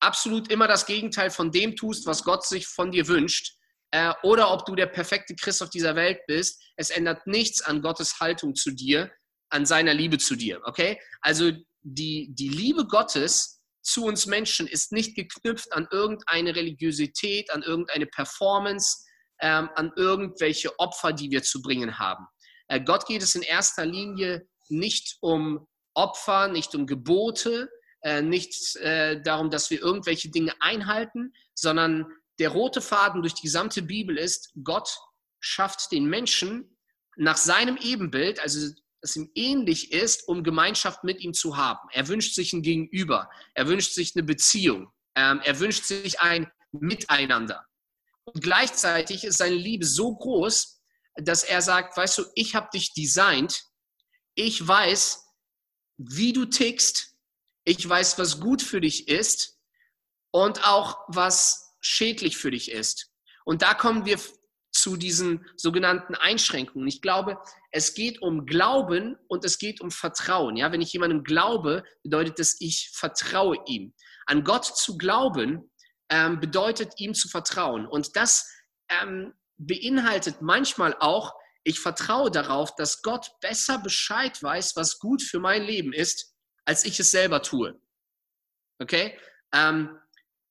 absolut 0.00 0.50
immer 0.50 0.68
das 0.68 0.86
Gegenteil 0.86 1.30
von 1.30 1.50
dem 1.50 1.76
tust, 1.76 2.06
was 2.06 2.24
Gott 2.24 2.44
sich 2.44 2.66
von 2.66 2.92
dir 2.92 3.08
wünscht, 3.08 3.56
äh, 3.90 4.12
oder 4.22 4.50
ob 4.52 4.66
du 4.66 4.74
der 4.74 4.86
perfekte 4.86 5.34
Christ 5.34 5.62
auf 5.62 5.70
dieser 5.70 5.94
Welt 5.94 6.20
bist, 6.26 6.62
es 6.76 6.90
ändert 6.90 7.26
nichts 7.26 7.62
an 7.62 7.80
Gottes 7.80 8.18
Haltung 8.20 8.54
zu 8.54 8.70
dir, 8.72 9.10
an 9.50 9.66
seiner 9.66 9.94
Liebe 9.94 10.18
zu 10.18 10.36
dir. 10.36 10.60
Okay? 10.64 11.00
Also 11.20 11.52
die, 11.82 12.28
die 12.34 12.48
Liebe 12.48 12.86
Gottes 12.86 13.62
zu 13.82 14.04
uns 14.06 14.26
Menschen 14.26 14.66
ist 14.66 14.92
nicht 14.92 15.14
geknüpft 15.14 15.72
an 15.72 15.86
irgendeine 15.90 16.56
Religiosität, 16.56 17.50
an 17.50 17.62
irgendeine 17.62 18.06
Performance, 18.06 19.04
ähm, 19.40 19.68
an 19.74 19.92
irgendwelche 19.96 20.76
Opfer, 20.78 21.12
die 21.12 21.30
wir 21.30 21.42
zu 21.42 21.60
bringen 21.62 21.98
haben. 21.98 22.26
Äh, 22.68 22.80
Gott 22.80 23.06
geht 23.06 23.22
es 23.22 23.34
in 23.34 23.42
erster 23.42 23.84
Linie 23.84 24.48
nicht 24.70 25.16
um 25.20 25.66
Opfer, 25.94 26.48
nicht 26.48 26.74
um 26.74 26.86
Gebote, 26.86 27.70
äh, 28.02 28.22
nicht 28.22 28.76
äh, 28.76 29.20
darum, 29.22 29.50
dass 29.50 29.70
wir 29.70 29.80
irgendwelche 29.80 30.30
Dinge 30.30 30.54
einhalten, 30.60 31.32
sondern 31.54 32.06
der 32.38 32.50
rote 32.50 32.80
Faden 32.80 33.22
durch 33.22 33.34
die 33.34 33.42
gesamte 33.42 33.82
Bibel 33.82 34.18
ist, 34.18 34.52
Gott 34.62 34.98
schafft 35.40 35.92
den 35.92 36.06
Menschen 36.06 36.76
nach 37.16 37.36
seinem 37.36 37.76
Ebenbild, 37.76 38.40
also 38.40 38.74
das 39.00 39.16
ihm 39.16 39.30
ähnlich 39.34 39.92
ist, 39.92 40.26
um 40.26 40.42
Gemeinschaft 40.42 41.04
mit 41.04 41.20
ihm 41.20 41.34
zu 41.34 41.56
haben. 41.56 41.88
Er 41.92 42.08
wünscht 42.08 42.34
sich 42.34 42.52
ein 42.52 42.62
Gegenüber, 42.62 43.30
er 43.52 43.68
wünscht 43.68 43.92
sich 43.92 44.16
eine 44.16 44.24
Beziehung, 44.24 44.90
ähm, 45.14 45.40
er 45.44 45.60
wünscht 45.60 45.84
sich 45.84 46.20
ein 46.20 46.50
Miteinander. 46.72 47.66
Und 48.24 48.42
gleichzeitig 48.42 49.24
ist 49.24 49.38
seine 49.38 49.56
Liebe 49.56 49.84
so 49.84 50.16
groß, 50.16 50.80
dass 51.16 51.44
er 51.44 51.60
sagt, 51.60 51.96
weißt 51.96 52.18
du, 52.18 52.24
ich 52.34 52.54
habe 52.54 52.70
dich 52.72 52.94
designt, 52.94 53.62
ich 54.34 54.66
weiß, 54.66 55.24
wie 55.96 56.32
du 56.32 56.46
tickst, 56.46 57.16
ich 57.64 57.88
weiß, 57.88 58.18
was 58.18 58.40
gut 58.40 58.62
für 58.62 58.80
dich 58.80 59.08
ist 59.08 59.58
und 60.30 60.66
auch 60.66 60.98
was 61.08 61.76
schädlich 61.80 62.36
für 62.36 62.50
dich 62.50 62.70
ist. 62.70 63.10
Und 63.44 63.62
da 63.62 63.74
kommen 63.74 64.04
wir 64.04 64.18
zu 64.72 64.96
diesen 64.96 65.46
sogenannten 65.56 66.14
Einschränkungen. 66.14 66.88
Ich 66.88 67.00
glaube, 67.00 67.38
es 67.70 67.94
geht 67.94 68.20
um 68.22 68.44
Glauben 68.44 69.16
und 69.28 69.44
es 69.44 69.58
geht 69.58 69.80
um 69.80 69.90
Vertrauen. 69.90 70.56
Ja, 70.56 70.72
wenn 70.72 70.82
ich 70.82 70.92
jemandem 70.92 71.22
glaube, 71.22 71.84
bedeutet 72.02 72.38
das, 72.38 72.56
ich 72.58 72.90
vertraue 72.92 73.56
ihm. 73.66 73.94
An 74.26 74.42
Gott 74.42 74.64
zu 74.64 74.98
glauben 74.98 75.70
ähm, 76.08 76.40
bedeutet 76.40 76.94
ihm 76.98 77.14
zu 77.14 77.28
vertrauen. 77.28 77.86
Und 77.86 78.16
das 78.16 78.50
ähm, 78.88 79.32
beinhaltet 79.56 80.42
manchmal 80.42 80.96
auch, 80.98 81.32
ich 81.64 81.80
vertraue 81.80 82.30
darauf, 82.30 82.74
dass 82.76 83.02
Gott 83.02 83.32
besser 83.40 83.78
Bescheid 83.78 84.40
weiß, 84.42 84.76
was 84.76 84.98
gut 84.98 85.22
für 85.22 85.40
mein 85.40 85.62
Leben 85.62 85.92
ist, 85.92 86.34
als 86.64 86.84
ich 86.84 87.00
es 87.00 87.10
selber 87.10 87.42
tue. 87.42 87.80
Okay? 88.78 89.18
Ähm, 89.52 89.98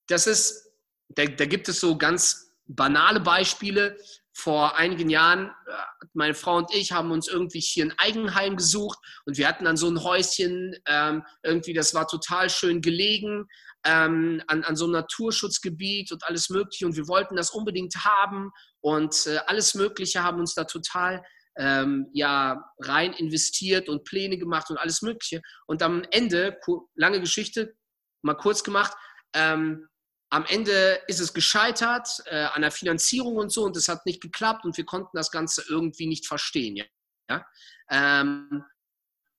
das 0.07 0.27
ist, 0.27 0.71
da, 1.09 1.25
da 1.25 1.45
gibt 1.45 1.69
es 1.69 1.79
so 1.79 1.97
ganz 1.97 2.51
banale 2.65 3.19
Beispiele. 3.19 3.97
Vor 4.35 4.75
einigen 4.77 5.11
Jahren, 5.11 5.49
äh, 5.67 6.05
meine 6.13 6.33
Frau 6.33 6.57
und 6.57 6.73
ich 6.73 6.91
haben 6.91 7.11
uns 7.11 7.27
irgendwie 7.27 7.59
hier 7.59 7.85
ein 7.85 7.93
Eigenheim 7.99 8.57
gesucht 8.57 8.97
und 9.25 9.37
wir 9.37 9.47
hatten 9.47 9.65
dann 9.65 9.77
so 9.77 9.87
ein 9.87 10.03
Häuschen, 10.03 10.75
ähm, 10.87 11.23
irgendwie, 11.43 11.73
das 11.73 11.93
war 11.93 12.07
total 12.07 12.49
schön 12.49 12.81
gelegen, 12.81 13.47
ähm, 13.85 14.41
an, 14.47 14.63
an 14.63 14.75
so 14.75 14.85
einem 14.85 14.93
Naturschutzgebiet 14.93 16.11
und 16.11 16.23
alles 16.25 16.49
Mögliche 16.49 16.85
und 16.85 16.95
wir 16.95 17.07
wollten 17.07 17.35
das 17.35 17.51
unbedingt 17.51 17.95
haben 18.05 18.51
und 18.81 19.27
äh, 19.27 19.39
alles 19.47 19.75
Mögliche 19.75 20.23
haben 20.23 20.39
uns 20.39 20.53
da 20.53 20.63
total 20.63 21.23
ähm, 21.57 22.09
ja, 22.13 22.63
rein 22.79 23.13
investiert 23.13 23.89
und 23.89 24.03
Pläne 24.05 24.37
gemacht 24.37 24.69
und 24.69 24.77
alles 24.77 25.01
Mögliche. 25.01 25.41
Und 25.67 25.83
am 25.83 26.03
Ende, 26.11 26.57
lange 26.95 27.19
Geschichte, 27.19 27.75
mal 28.23 28.35
kurz 28.35 28.63
gemacht, 28.63 28.93
ähm, 29.33 29.87
am 30.29 30.45
Ende 30.45 30.99
ist 31.07 31.19
es 31.19 31.33
gescheitert 31.33 32.07
äh, 32.25 32.45
an 32.45 32.63
der 32.63 32.71
Finanzierung 32.71 33.35
und 33.37 33.51
so 33.51 33.63
und 33.63 33.77
es 33.77 33.87
hat 33.87 34.05
nicht 34.07 34.21
geklappt 34.21 34.65
und 34.65 34.75
wir 34.77 34.85
konnten 34.85 35.15
das 35.15 35.29
Ganze 35.29 35.63
irgendwie 35.69 36.07
nicht 36.07 36.25
verstehen. 36.25 36.75
Ja? 36.75 36.85
ja? 37.29 37.45
Ähm, 37.91 38.63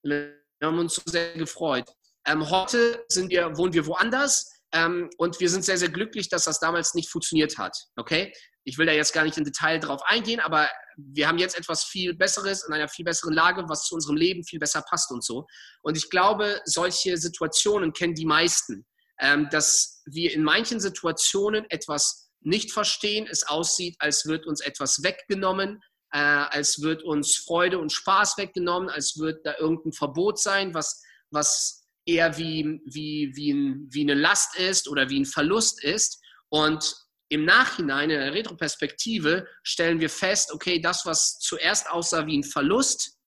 wir 0.03 0.37
haben 0.63 0.79
uns 0.79 0.95
so 0.95 1.01
sehr 1.05 1.33
gefreut. 1.33 1.89
Ähm, 2.25 2.49
heute 2.49 3.03
sind 3.09 3.29
wir, 3.29 3.57
wohnen 3.57 3.73
wir 3.73 3.85
woanders 3.85 4.51
ähm, 4.71 5.09
und 5.17 5.39
wir 5.39 5.49
sind 5.49 5.63
sehr, 5.63 5.77
sehr 5.77 5.89
glücklich, 5.89 6.29
dass 6.29 6.45
das 6.45 6.59
damals 6.59 6.93
nicht 6.93 7.09
funktioniert 7.09 7.57
hat. 7.57 7.77
Okay? 7.95 8.33
Ich 8.63 8.77
will 8.77 8.85
da 8.85 8.93
jetzt 8.93 9.13
gar 9.13 9.23
nicht 9.23 9.37
im 9.37 9.43
Detail 9.43 9.79
drauf 9.79 10.01
eingehen, 10.05 10.39
aber 10.39 10.69
wir 10.97 11.27
haben 11.27 11.37
jetzt 11.37 11.57
etwas 11.57 11.83
viel 11.83 12.15
Besseres 12.15 12.65
in 12.65 12.73
einer 12.73 12.87
viel 12.87 13.05
besseren 13.05 13.33
Lage, 13.33 13.63
was 13.67 13.83
zu 13.83 13.95
unserem 13.95 14.15
Leben 14.15 14.43
viel 14.43 14.59
besser 14.59 14.83
passt 14.89 15.11
und 15.11 15.23
so. 15.23 15.45
Und 15.81 15.97
ich 15.97 16.09
glaube, 16.09 16.61
solche 16.65 17.17
Situationen 17.17 17.93
kennen 17.93 18.15
die 18.15 18.25
meisten 18.25 18.85
ähm, 19.19 19.49
dass 19.49 20.01
wir 20.05 20.33
in 20.33 20.43
manchen 20.43 20.79
Situationen 20.79 21.65
etwas 21.69 22.29
nicht 22.41 22.71
verstehen, 22.71 23.27
es 23.29 23.47
aussieht, 23.47 23.95
als 23.99 24.25
wird 24.25 24.45
uns 24.45 24.61
etwas 24.61 25.03
weggenommen, 25.03 25.81
äh, 26.11 26.19
als 26.19 26.81
wird 26.81 27.03
uns 27.03 27.37
Freude 27.37 27.79
und 27.79 27.91
Spaß 27.91 28.37
weggenommen, 28.37 28.89
als 28.89 29.17
wird 29.17 29.45
da 29.45 29.55
irgendein 29.57 29.93
Verbot 29.93 30.39
sein, 30.39 30.73
was, 30.73 31.01
was 31.31 31.84
eher 32.05 32.37
wie, 32.37 32.81
wie, 32.85 33.31
wie, 33.35 33.51
ein, 33.51 33.87
wie 33.91 34.01
eine 34.01 34.13
Last 34.13 34.55
ist 34.57 34.87
oder 34.87 35.09
wie 35.09 35.19
ein 35.19 35.25
Verlust 35.25 35.83
ist. 35.83 36.21
Und 36.49 36.95
im 37.29 37.45
Nachhinein, 37.45 38.09
in 38.09 38.19
der 38.19 38.33
Retroperspektive, 38.33 39.47
stellen 39.63 39.99
wir 39.99 40.09
fest, 40.09 40.53
okay, 40.53 40.79
das, 40.79 41.05
was 41.05 41.39
zuerst 41.39 41.89
aussah 41.89 42.25
wie 42.27 42.37
ein 42.37 42.43
Verlust, 42.43 43.17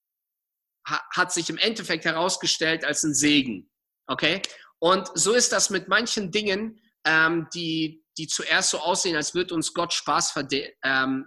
hat 0.85 1.31
sich 1.31 1.49
im 1.49 1.57
Endeffekt 1.57 2.05
herausgestellt 2.05 2.85
als 2.85 3.03
ein 3.03 3.13
Segen. 3.13 3.69
Okay? 4.07 4.41
Und 4.79 5.09
so 5.13 5.33
ist 5.33 5.51
das 5.51 5.69
mit 5.69 5.87
manchen 5.87 6.31
Dingen, 6.31 6.81
ähm, 7.05 7.47
die, 7.53 8.03
die 8.17 8.27
zuerst 8.27 8.71
so 8.71 8.79
aussehen, 8.79 9.15
als 9.15 9.35
würde 9.35 9.53
uns 9.53 9.73
Gott 9.73 9.93
Spaß 9.93 10.33
ähm, 10.83 11.25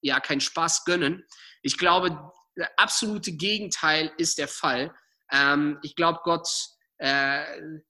ja, 0.00 0.20
keinen 0.20 0.40
Spaß 0.40 0.84
gönnen. 0.84 1.24
Ich 1.62 1.78
glaube, 1.78 2.32
der 2.56 2.70
absolute 2.78 3.32
Gegenteil 3.32 4.12
ist 4.16 4.38
der 4.38 4.48
Fall. 4.48 4.94
Ähm, 5.30 5.78
ich 5.82 5.94
glaube, 5.96 6.20
Gott, 6.24 6.48
äh, 6.98 7.80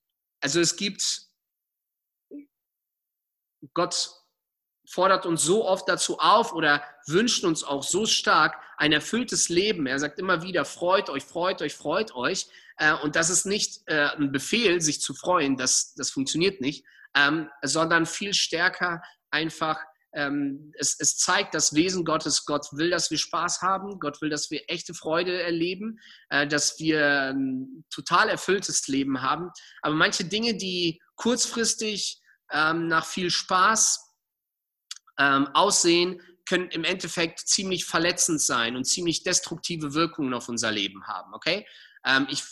also 0.40 0.60
es 0.60 0.76
gibt, 0.76 1.02
Gott 3.72 4.10
fordert 4.86 5.26
uns 5.26 5.42
so 5.42 5.66
oft 5.66 5.88
dazu 5.88 6.18
auf 6.18 6.52
oder 6.52 6.84
wünscht 7.06 7.44
uns 7.44 7.64
auch 7.64 7.82
so 7.82 8.06
stark 8.06 8.56
ein 8.76 8.92
erfülltes 8.92 9.48
Leben. 9.48 9.86
Er 9.86 9.98
sagt 9.98 10.18
immer 10.18 10.42
wieder, 10.42 10.64
freut 10.64 11.08
euch, 11.08 11.24
freut 11.24 11.62
euch, 11.62 11.74
freut 11.74 12.14
euch. 12.14 12.48
Äh, 12.76 12.94
und 12.94 13.16
das 13.16 13.30
ist 13.30 13.46
nicht 13.46 13.82
äh, 13.86 14.08
ein 14.16 14.32
Befehl, 14.32 14.80
sich 14.80 15.00
zu 15.00 15.14
freuen, 15.14 15.56
das, 15.56 15.94
das 15.94 16.10
funktioniert 16.10 16.60
nicht, 16.60 16.84
ähm, 17.14 17.48
sondern 17.62 18.06
viel 18.06 18.34
stärker 18.34 19.02
einfach, 19.30 19.80
ähm, 20.14 20.72
es, 20.78 20.96
es 20.98 21.16
zeigt 21.16 21.54
das 21.54 21.74
Wesen 21.74 22.04
Gottes. 22.04 22.44
Gott 22.44 22.66
will, 22.72 22.90
dass 22.90 23.10
wir 23.10 23.18
Spaß 23.18 23.62
haben. 23.62 23.98
Gott 23.98 24.20
will, 24.22 24.30
dass 24.30 24.50
wir 24.50 24.62
echte 24.68 24.94
Freude 24.94 25.42
erleben, 25.42 25.98
äh, 26.30 26.46
dass 26.46 26.78
wir 26.78 27.32
ein 27.34 27.84
total 27.90 28.28
erfülltes 28.28 28.86
Leben 28.88 29.22
haben. 29.22 29.50
Aber 29.82 29.94
manche 29.94 30.24
Dinge, 30.24 30.56
die 30.56 31.00
kurzfristig 31.16 32.20
ähm, 32.52 32.88
nach 32.88 33.06
viel 33.06 33.30
Spaß 33.30 34.00
aussehen, 35.16 36.20
können 36.46 36.68
im 36.70 36.84
Endeffekt 36.84 37.40
ziemlich 37.40 37.84
verletzend 37.84 38.40
sein 38.40 38.76
und 38.76 38.84
ziemlich 38.84 39.22
destruktive 39.22 39.94
Wirkungen 39.94 40.34
auf 40.34 40.48
unser 40.48 40.70
Leben 40.70 41.06
haben. 41.06 41.32
Okay? 41.34 41.66
Ähm, 42.04 42.26
ich, 42.30 42.42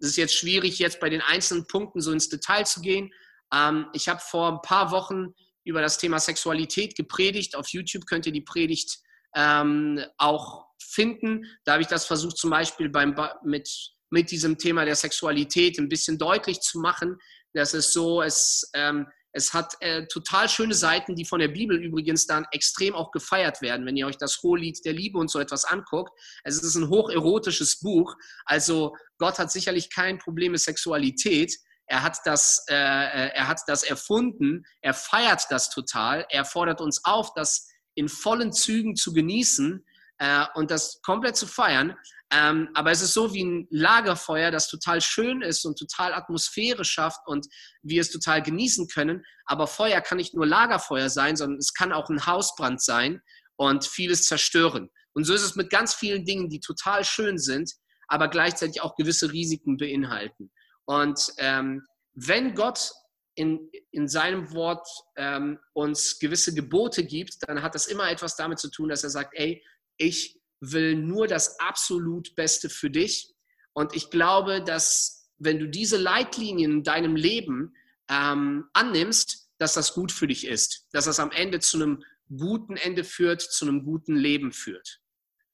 es 0.00 0.08
ist 0.10 0.16
jetzt 0.16 0.34
schwierig, 0.34 0.78
jetzt 0.78 1.00
bei 1.00 1.10
den 1.10 1.20
einzelnen 1.20 1.66
Punkten 1.66 2.00
so 2.00 2.12
ins 2.12 2.28
Detail 2.28 2.64
zu 2.64 2.80
gehen. 2.80 3.12
Ähm, 3.52 3.86
ich 3.92 4.08
habe 4.08 4.20
vor 4.20 4.52
ein 4.52 4.62
paar 4.62 4.90
Wochen 4.90 5.34
über 5.68 5.80
das 5.80 5.98
Thema 5.98 6.18
Sexualität 6.18 6.96
gepredigt. 6.96 7.54
Auf 7.54 7.68
YouTube 7.68 8.06
könnt 8.06 8.26
ihr 8.26 8.32
die 8.32 8.40
Predigt 8.40 8.98
ähm, 9.36 10.00
auch 10.16 10.66
finden. 10.80 11.44
Da 11.64 11.72
habe 11.72 11.82
ich 11.82 11.88
das 11.88 12.06
versucht, 12.06 12.38
zum 12.38 12.50
Beispiel 12.50 12.88
beim, 12.88 13.14
mit, 13.44 13.68
mit 14.10 14.30
diesem 14.30 14.56
Thema 14.58 14.84
der 14.84 14.96
Sexualität 14.96 15.78
ein 15.78 15.88
bisschen 15.88 16.18
deutlich 16.18 16.60
zu 16.60 16.80
machen. 16.80 17.18
Das 17.52 17.74
ist 17.74 17.92
so, 17.92 18.22
es, 18.22 18.70
ähm, 18.74 19.06
Es 19.32 19.52
hat 19.52 19.74
äh, 19.80 20.06
total 20.06 20.48
schöne 20.48 20.74
Seiten, 20.74 21.14
die 21.14 21.26
von 21.26 21.38
der 21.38 21.48
Bibel 21.48 21.76
übrigens 21.84 22.26
dann 22.26 22.46
extrem 22.50 22.94
auch 22.94 23.10
gefeiert 23.10 23.60
werden, 23.60 23.84
wenn 23.86 23.96
ihr 23.96 24.06
euch 24.06 24.16
das 24.16 24.42
Hohelied 24.42 24.82
der 24.84 24.94
Liebe 24.94 25.18
und 25.18 25.30
so 25.30 25.38
etwas 25.38 25.64
anguckt. 25.64 26.12
Es 26.44 26.56
ist 26.62 26.76
ein 26.76 26.88
hocherotisches 26.88 27.80
Buch. 27.80 28.16
Also 28.46 28.96
Gott 29.18 29.38
hat 29.38 29.52
sicherlich 29.52 29.90
kein 29.90 30.18
Problem 30.18 30.52
mit 30.52 30.62
Sexualität. 30.62 31.52
Er 31.88 32.02
hat 32.02 32.18
das, 32.24 32.64
äh, 32.68 32.74
äh, 32.74 33.30
er 33.34 33.48
hat 33.48 33.60
das 33.66 33.82
erfunden. 33.82 34.64
Er 34.82 34.94
feiert 34.94 35.46
das 35.50 35.70
total. 35.70 36.26
Er 36.30 36.44
fordert 36.44 36.80
uns 36.80 37.04
auf, 37.04 37.32
das 37.34 37.66
in 37.94 38.08
vollen 38.08 38.52
Zügen 38.52 38.94
zu 38.94 39.12
genießen 39.12 39.84
äh, 40.18 40.44
und 40.54 40.70
das 40.70 41.00
komplett 41.02 41.36
zu 41.36 41.46
feiern. 41.46 41.96
Ähm, 42.30 42.68
aber 42.74 42.90
es 42.90 43.00
ist 43.00 43.14
so 43.14 43.32
wie 43.32 43.42
ein 43.42 43.66
Lagerfeuer, 43.70 44.50
das 44.50 44.68
total 44.68 45.00
schön 45.00 45.40
ist 45.40 45.64
und 45.64 45.78
total 45.78 46.12
Atmosphäre 46.12 46.84
schafft 46.84 47.20
und 47.26 47.46
wir 47.82 48.02
es 48.02 48.10
total 48.10 48.42
genießen 48.42 48.86
können. 48.88 49.24
Aber 49.46 49.66
Feuer 49.66 50.02
kann 50.02 50.18
nicht 50.18 50.34
nur 50.34 50.46
Lagerfeuer 50.46 51.08
sein, 51.08 51.36
sondern 51.36 51.58
es 51.58 51.72
kann 51.72 51.92
auch 51.92 52.10
ein 52.10 52.26
Hausbrand 52.26 52.82
sein 52.82 53.22
und 53.56 53.86
vieles 53.86 54.26
zerstören. 54.26 54.90
Und 55.14 55.24
so 55.24 55.32
ist 55.32 55.42
es 55.42 55.56
mit 55.56 55.70
ganz 55.70 55.94
vielen 55.94 56.26
Dingen, 56.26 56.50
die 56.50 56.60
total 56.60 57.02
schön 57.04 57.38
sind, 57.38 57.72
aber 58.08 58.28
gleichzeitig 58.28 58.82
auch 58.82 58.94
gewisse 58.94 59.32
Risiken 59.32 59.78
beinhalten. 59.78 60.52
Und 60.88 61.34
ähm, 61.36 61.86
wenn 62.14 62.54
Gott 62.54 62.92
in, 63.34 63.70
in 63.90 64.08
seinem 64.08 64.52
Wort 64.52 64.88
ähm, 65.16 65.58
uns 65.74 66.18
gewisse 66.18 66.54
Gebote 66.54 67.04
gibt, 67.04 67.36
dann 67.46 67.62
hat 67.62 67.74
das 67.74 67.86
immer 67.86 68.10
etwas 68.10 68.36
damit 68.36 68.58
zu 68.58 68.70
tun, 68.70 68.88
dass 68.88 69.04
er 69.04 69.10
sagt, 69.10 69.34
ey, 69.34 69.62
ich 69.98 70.40
will 70.60 70.96
nur 70.96 71.26
das 71.26 71.60
absolut 71.60 72.34
Beste 72.34 72.70
für 72.70 72.90
dich. 72.90 73.30
Und 73.74 73.94
ich 73.94 74.10
glaube, 74.10 74.64
dass 74.64 75.30
wenn 75.36 75.58
du 75.58 75.68
diese 75.68 75.98
Leitlinien 75.98 76.72
in 76.72 76.82
deinem 76.82 77.16
Leben 77.16 77.76
ähm, 78.10 78.64
annimmst, 78.72 79.50
dass 79.58 79.74
das 79.74 79.92
gut 79.92 80.10
für 80.10 80.26
dich 80.26 80.46
ist, 80.46 80.88
dass 80.92 81.04
das 81.04 81.20
am 81.20 81.32
Ende 81.32 81.60
zu 81.60 81.76
einem 81.76 82.02
guten 82.34 82.76
Ende 82.76 83.04
führt, 83.04 83.42
zu 83.42 83.66
einem 83.66 83.84
guten 83.84 84.16
Leben 84.16 84.52
führt. 84.52 85.00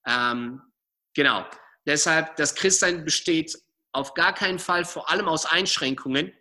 Ähm, 0.06 0.62
genau. 1.12 1.44
Deshalb, 1.86 2.36
das 2.36 2.54
Christsein 2.54 3.04
besteht 3.04 3.58
auf 3.94 4.14
gar 4.14 4.34
keinen 4.34 4.58
Fall 4.58 4.84
vor 4.84 5.08
allem 5.10 5.28
aus 5.28 5.46
Einschränkungen. 5.46 6.32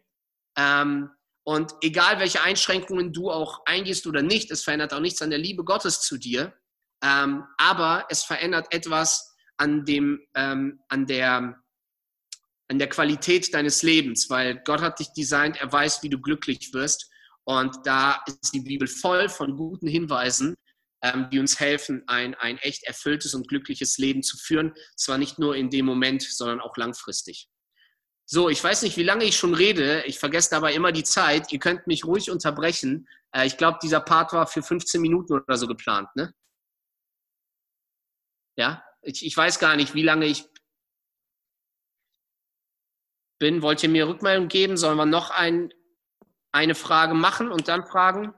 Ähm, 0.58 1.10
und 1.46 1.74
egal, 1.82 2.20
welche 2.20 2.42
Einschränkungen 2.42 3.14
du 3.14 3.30
auch 3.30 3.66
eingehst 3.66 4.08
oder 4.08 4.22
nicht, 4.22 4.50
es 4.52 4.64
verändert 4.64 4.94
auch 4.94 5.00
nichts 5.00 5.22
an 5.22 5.30
der 5.30 5.40
Liebe 5.40 5.64
Gottes 5.64 6.02
zu 6.02 6.18
dir. 6.18 6.54
Ähm, 7.04 7.44
aber 7.58 8.06
es 8.10 8.24
verändert 8.24 8.74
etwas 8.74 9.36
an, 9.58 9.86
dem, 9.86 10.22
ähm, 10.36 10.80
an, 10.88 11.06
der, 11.06 11.62
an 12.70 12.80
der 12.80 12.90
Qualität 12.90 13.54
deines 13.54 13.84
Lebens, 13.84 14.30
weil 14.30 14.62
Gott 14.64 14.82
hat 14.82 15.00
dich 15.00 15.12
designt, 15.14 15.58
er 15.58 15.72
weiß, 15.72 16.02
wie 16.02 16.10
du 16.10 16.20
glücklich 16.20 16.74
wirst. 16.74 17.10
Und 17.44 17.76
da 17.84 18.24
ist 18.26 18.54
die 18.54 18.62
Bibel 18.62 18.88
voll 18.88 19.28
von 19.28 19.58
guten 19.58 19.88
Hinweisen, 19.88 20.56
die 21.32 21.40
uns 21.40 21.60
helfen, 21.60 22.04
ein, 22.08 22.34
ein 22.36 22.58
echt 22.60 22.84
erfülltes 22.84 23.34
und 23.34 23.48
glückliches 23.48 23.98
Leben 23.98 24.24
zu 24.24 24.38
führen. 24.38 24.74
Zwar 24.96 25.18
nicht 25.18 25.38
nur 25.38 25.56
in 25.56 25.70
dem 25.70 25.86
Moment, 25.86 26.24
sondern 26.24 26.62
auch 26.62 26.78
langfristig. 26.78 27.50
So, 28.26 28.48
ich 28.50 28.64
weiß 28.64 28.84
nicht, 28.84 28.96
wie 28.96 29.04
lange 29.04 29.26
ich 29.26 29.36
schon 29.36 29.54
rede. 29.54 30.04
Ich 30.06 30.18
vergesse 30.18 30.52
dabei 30.52 30.74
immer 30.74 30.94
die 30.94 31.04
Zeit. 31.04 31.52
Ihr 31.52 31.60
könnt 31.60 31.88
mich 31.88 32.06
ruhig 32.06 32.32
unterbrechen. 32.32 33.08
Äh, 33.36 33.46
ich 33.46 33.58
glaube, 33.58 33.80
dieser 33.84 34.00
Part 34.00 34.32
war 34.32 34.48
für 34.48 34.64
15 34.64 35.02
Minuten 35.02 35.34
oder 35.34 35.58
so 35.58 35.68
geplant. 35.68 36.08
Ne? 36.16 36.34
Ja, 38.58 38.84
ich, 39.02 39.26
ich 39.26 39.36
weiß 39.36 39.60
gar 39.60 39.76
nicht, 39.76 39.94
wie 39.96 40.04
lange 40.04 40.26
ich 40.26 40.46
bin. 43.40 43.62
Wollt 43.62 43.84
ihr 43.84 43.90
mir 43.90 44.08
Rückmeldung 44.08 44.48
geben? 44.48 44.78
Sollen 44.78 44.98
wir 44.98 45.06
noch 45.06 45.30
ein, 45.32 45.74
eine 46.54 46.76
Frage 46.76 47.14
machen 47.14 47.52
und 47.52 47.68
dann 47.68 47.86
fragen? 47.86 48.34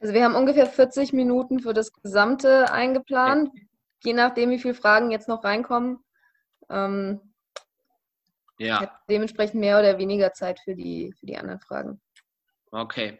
Also 0.00 0.14
wir 0.14 0.24
haben 0.24 0.34
ungefähr 0.34 0.66
40 0.66 1.12
Minuten 1.12 1.60
für 1.60 1.74
das 1.74 1.92
Gesamte 1.92 2.72
eingeplant, 2.72 3.50
ja. 3.54 3.62
je 4.04 4.12
nachdem, 4.14 4.50
wie 4.50 4.58
viele 4.58 4.74
Fragen 4.74 5.10
jetzt 5.10 5.28
noch 5.28 5.44
reinkommen. 5.44 5.98
Ähm, 6.68 7.20
ja. 8.58 9.00
Dementsprechend 9.08 9.60
mehr 9.60 9.78
oder 9.78 9.98
weniger 9.98 10.32
Zeit 10.32 10.60
für 10.60 10.74
die, 10.74 11.14
für 11.18 11.26
die 11.26 11.36
anderen 11.36 11.60
Fragen. 11.60 12.00
Okay 12.70 13.18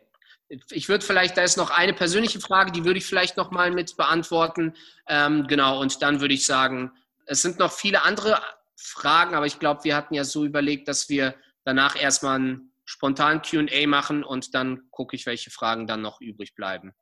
ich 0.70 0.88
würde 0.88 1.04
vielleicht, 1.04 1.36
da 1.36 1.42
ist 1.42 1.56
noch 1.56 1.70
eine 1.70 1.92
persönliche 1.92 2.40
Frage, 2.40 2.72
die 2.72 2.84
würde 2.84 2.98
ich 2.98 3.06
vielleicht 3.06 3.36
noch 3.36 3.50
mal 3.50 3.70
mit 3.70 3.96
beantworten. 3.96 4.74
Ähm, 5.06 5.46
genau, 5.46 5.80
und 5.80 6.02
dann 6.02 6.20
würde 6.20 6.34
ich 6.34 6.44
sagen, 6.44 6.92
es 7.26 7.42
sind 7.42 7.58
noch 7.58 7.72
viele 7.72 8.02
andere 8.02 8.40
Fragen, 8.76 9.34
aber 9.34 9.46
ich 9.46 9.58
glaube, 9.58 9.84
wir 9.84 9.94
hatten 9.94 10.14
ja 10.14 10.24
so 10.24 10.44
überlegt, 10.44 10.88
dass 10.88 11.08
wir 11.08 11.34
danach 11.64 12.00
erstmal 12.00 12.38
ein 12.40 12.69
spontan 13.00 13.40
QA 13.40 13.86
machen 13.86 14.22
und 14.22 14.54
dann 14.54 14.82
gucke 14.90 15.16
ich, 15.16 15.24
welche 15.24 15.50
Fragen 15.50 15.86
dann 15.86 16.02
noch 16.02 16.20
übrig 16.20 16.54
bleiben. 16.54 16.92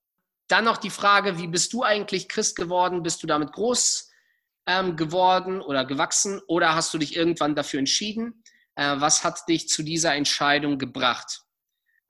Dann 0.46 0.64
noch 0.64 0.76
die 0.76 0.90
Frage, 0.90 1.38
wie 1.38 1.48
bist 1.48 1.72
du 1.72 1.82
eigentlich 1.82 2.28
Christ 2.28 2.54
geworden? 2.54 3.02
Bist 3.02 3.20
du 3.20 3.26
damit 3.26 3.50
groß 3.50 4.08
ähm, 4.66 4.94
geworden 4.94 5.60
oder 5.60 5.84
gewachsen 5.84 6.40
oder 6.46 6.76
hast 6.76 6.94
du 6.94 6.98
dich 6.98 7.16
irgendwann 7.16 7.56
dafür 7.56 7.80
entschieden? 7.80 8.44
Äh, 8.76 8.94
was 9.00 9.24
hat 9.24 9.48
dich 9.48 9.68
zu 9.68 9.82
dieser 9.82 10.14
Entscheidung 10.14 10.78
gebracht? 10.78 11.40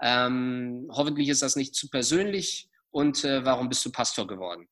Ähm, 0.02 0.90
hoffentlich 0.92 1.30
ist 1.30 1.40
das 1.40 1.56
nicht 1.56 1.74
zu 1.74 1.88
persönlich. 1.88 2.68
Und 2.90 3.24
äh, 3.24 3.42
warum 3.46 3.70
bist 3.70 3.86
du 3.86 3.90
Pastor 3.90 4.26
geworden? 4.26 4.68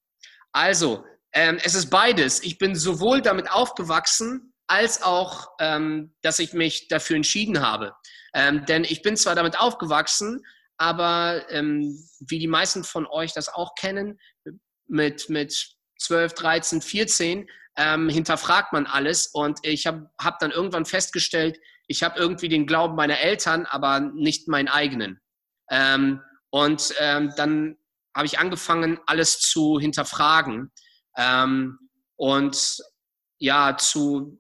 Also, 0.53 1.07
ähm, 1.33 1.59
es 1.65 1.75
ist 1.75 1.89
beides. 1.89 2.43
Ich 2.43 2.59
bin 2.59 2.75
sowohl 2.75 3.23
damit 3.23 3.51
aufgewachsen, 3.51 4.53
als 4.67 5.03
auch, 5.03 5.49
ähm, 5.59 6.15
dass 6.21 6.39
ich 6.39 6.53
mich 6.53 6.89
dafür 6.89 7.17
entschieden 7.17 7.63
habe. 7.63 7.95
Ähm, 8.37 8.67
denn 8.67 8.85
ich 8.85 9.01
bin 9.01 9.17
zwar 9.17 9.35
damit 9.35 9.59
aufgewachsen, 9.59 10.45
aber 10.77 11.51
ähm, 11.51 11.99
wie 12.21 12.39
die 12.39 12.47
meisten 12.47 12.85
von 12.85 13.07
euch 13.07 13.33
das 13.33 13.49
auch 13.49 13.75
kennen, 13.75 14.21
mit, 14.87 15.31
mit 15.31 15.75
12, 15.99 16.35
13, 16.35 16.83
14 16.83 17.49
ähm, 17.79 18.09
hinterfragt 18.11 18.75
man 18.75 18.87
alles. 18.87 19.29
Und 19.29 19.61
ich 19.63 19.87
habe 19.87 20.11
hab 20.21 20.39
dann 20.39 20.51
irgendwann 20.51 20.85
festgestellt, 20.85 21.59
ich 21.89 22.03
habe 22.03 22.19
irgendwie 22.19 22.49
den 22.49 22.67
Glauben 22.67 22.95
meiner 22.95 23.21
Eltern, 23.21 23.65
aber 23.65 24.01
nicht 24.01 24.49
meinen 24.49 24.69
eigenen. 24.69 25.19
Ähm, 25.71 26.21
und 26.51 26.95
ähm, 27.01 27.33
dann 27.37 27.79
habe 28.15 28.27
ich 28.27 28.39
angefangen, 28.39 28.99
alles 29.07 29.41
zu 29.41 29.79
hinterfragen 29.79 30.73
ähm, 31.17 31.79
und 32.17 32.83
ja, 33.39 33.77
zu, 33.79 34.39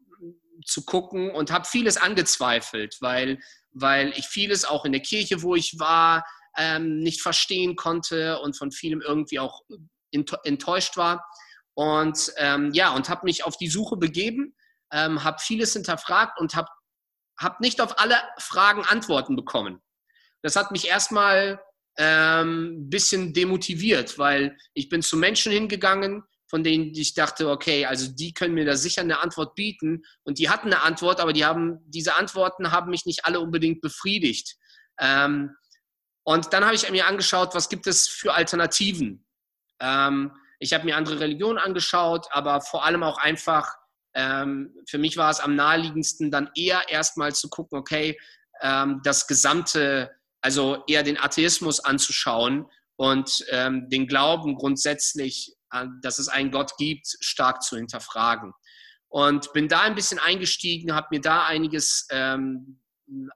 zu 0.64 0.84
gucken 0.84 1.30
und 1.30 1.50
habe 1.50 1.66
vieles 1.66 1.96
angezweifelt, 1.96 2.96
weil, 3.00 3.38
weil 3.78 4.10
ich 4.16 4.26
vieles 4.26 4.64
auch 4.64 4.84
in 4.84 4.92
der 4.92 5.02
Kirche, 5.02 5.42
wo 5.42 5.54
ich 5.54 5.78
war, 5.78 6.24
ähm, 6.56 6.98
nicht 6.98 7.20
verstehen 7.20 7.76
konnte 7.76 8.38
und 8.40 8.56
von 8.56 8.72
vielem 8.72 9.00
irgendwie 9.00 9.38
auch 9.38 9.62
enttäuscht 10.44 10.96
war. 10.96 11.24
Und 11.74 12.32
ähm, 12.38 12.72
ja, 12.72 12.94
und 12.94 13.08
habe 13.10 13.22
mich 13.24 13.44
auf 13.44 13.58
die 13.58 13.68
Suche 13.68 13.96
begeben, 13.96 14.56
ähm, 14.92 15.22
habe 15.22 15.38
vieles 15.40 15.74
hinterfragt 15.74 16.40
und 16.40 16.54
habe 16.54 16.68
habe 17.38 17.56
nicht 17.60 17.82
auf 17.82 17.98
alle 17.98 18.16
Fragen 18.38 18.82
Antworten 18.84 19.36
bekommen. 19.36 19.82
Das 20.42 20.56
hat 20.56 20.70
mich 20.70 20.88
erstmal 20.88 21.60
ähm, 21.98 22.78
ein 22.78 22.90
bisschen 22.90 23.34
demotiviert, 23.34 24.18
weil 24.18 24.56
ich 24.72 24.88
bin 24.88 25.02
zu 25.02 25.18
Menschen 25.18 25.52
hingegangen, 25.52 26.22
von 26.48 26.62
denen 26.62 26.94
ich 26.94 27.14
dachte, 27.14 27.48
okay, 27.48 27.86
also 27.86 28.10
die 28.12 28.32
können 28.32 28.54
mir 28.54 28.64
da 28.64 28.76
sicher 28.76 29.02
eine 29.02 29.20
Antwort 29.20 29.54
bieten. 29.54 30.04
Und 30.24 30.38
die 30.38 30.48
hatten 30.48 30.68
eine 30.68 30.82
Antwort, 30.82 31.20
aber 31.20 31.32
die 31.32 31.44
haben, 31.44 31.80
diese 31.86 32.16
Antworten 32.16 32.70
haben 32.70 32.90
mich 32.90 33.06
nicht 33.06 33.24
alle 33.24 33.40
unbedingt 33.40 33.80
befriedigt. 33.80 34.56
Ähm, 34.98 35.50
und 36.24 36.52
dann 36.52 36.64
habe 36.64 36.74
ich 36.74 36.88
mir 36.90 37.06
angeschaut, 37.06 37.54
was 37.54 37.68
gibt 37.68 37.86
es 37.86 38.08
für 38.08 38.34
Alternativen. 38.34 39.26
Ähm, 39.80 40.32
ich 40.58 40.72
habe 40.72 40.84
mir 40.84 40.96
andere 40.96 41.20
Religionen 41.20 41.58
angeschaut, 41.58 42.26
aber 42.30 42.60
vor 42.60 42.84
allem 42.84 43.02
auch 43.02 43.18
einfach 43.18 43.74
ähm, 44.16 44.74
für 44.88 44.98
mich 44.98 45.18
war 45.18 45.30
es 45.30 45.40
am 45.40 45.54
naheliegendsten, 45.54 46.30
dann 46.30 46.50
eher 46.56 46.88
erstmal 46.88 47.34
zu 47.34 47.50
gucken, 47.50 47.78
okay, 47.78 48.18
ähm, 48.62 49.02
das 49.04 49.26
gesamte, 49.26 50.10
also 50.40 50.82
eher 50.88 51.02
den 51.02 51.20
Atheismus 51.20 51.80
anzuschauen 51.80 52.66
und 52.96 53.44
ähm, 53.50 53.90
den 53.90 54.06
Glauben 54.06 54.56
grundsätzlich, 54.56 55.54
dass 56.02 56.18
es 56.18 56.28
einen 56.28 56.50
Gott 56.50 56.72
gibt, 56.78 57.06
stark 57.20 57.62
zu 57.62 57.76
hinterfragen. 57.76 58.52
Und 59.08 59.52
bin 59.52 59.68
da 59.68 59.82
ein 59.82 59.94
bisschen 59.94 60.18
eingestiegen, 60.18 60.94
habe 60.94 61.08
mir 61.10 61.20
da 61.20 61.46
einiges 61.46 62.06
ähm, 62.10 62.80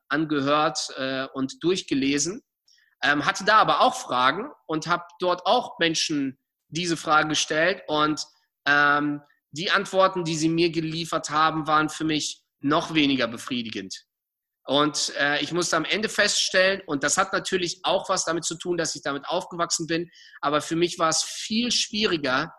angehört 0.09 0.79
äh, 0.97 1.27
und 1.33 1.63
durchgelesen, 1.63 2.43
ähm, 3.03 3.25
hatte 3.25 3.45
da 3.45 3.59
aber 3.59 3.81
auch 3.81 3.95
Fragen 3.95 4.51
und 4.67 4.87
habe 4.87 5.05
dort 5.21 5.47
auch 5.47 5.79
Menschen 5.79 6.39
diese 6.69 6.97
Frage 6.97 7.29
gestellt 7.29 7.83
und 7.87 8.25
ähm, 8.67 9.23
die 9.53 9.71
Antworten, 9.71 10.25
die 10.25 10.37
sie 10.37 10.49
mir 10.49 10.71
geliefert 10.71 11.31
haben, 11.31 11.67
waren 11.67 11.89
für 11.89 12.05
mich 12.05 12.43
noch 12.61 12.95
weniger 12.95 13.27
befriedigend. 13.27 14.05
Und 14.71 15.13
äh, 15.19 15.43
ich 15.43 15.51
musste 15.51 15.77
am 15.77 15.85
Ende 15.85 16.09
feststellen, 16.09 16.81
und 16.87 17.03
das 17.03 17.17
hat 17.17 17.33
natürlich 17.33 17.81
auch 17.83 18.09
was 18.09 18.25
damit 18.25 18.45
zu 18.45 18.55
tun, 18.55 18.77
dass 18.77 18.95
ich 18.95 19.03
damit 19.03 19.27
aufgewachsen 19.27 19.89
bin, 19.89 20.09
aber 20.41 20.61
für 20.61 20.77
mich 20.77 20.97
war 21.01 21.09
es 21.09 21.25
viel 21.25 21.73
schwieriger, 21.73 22.55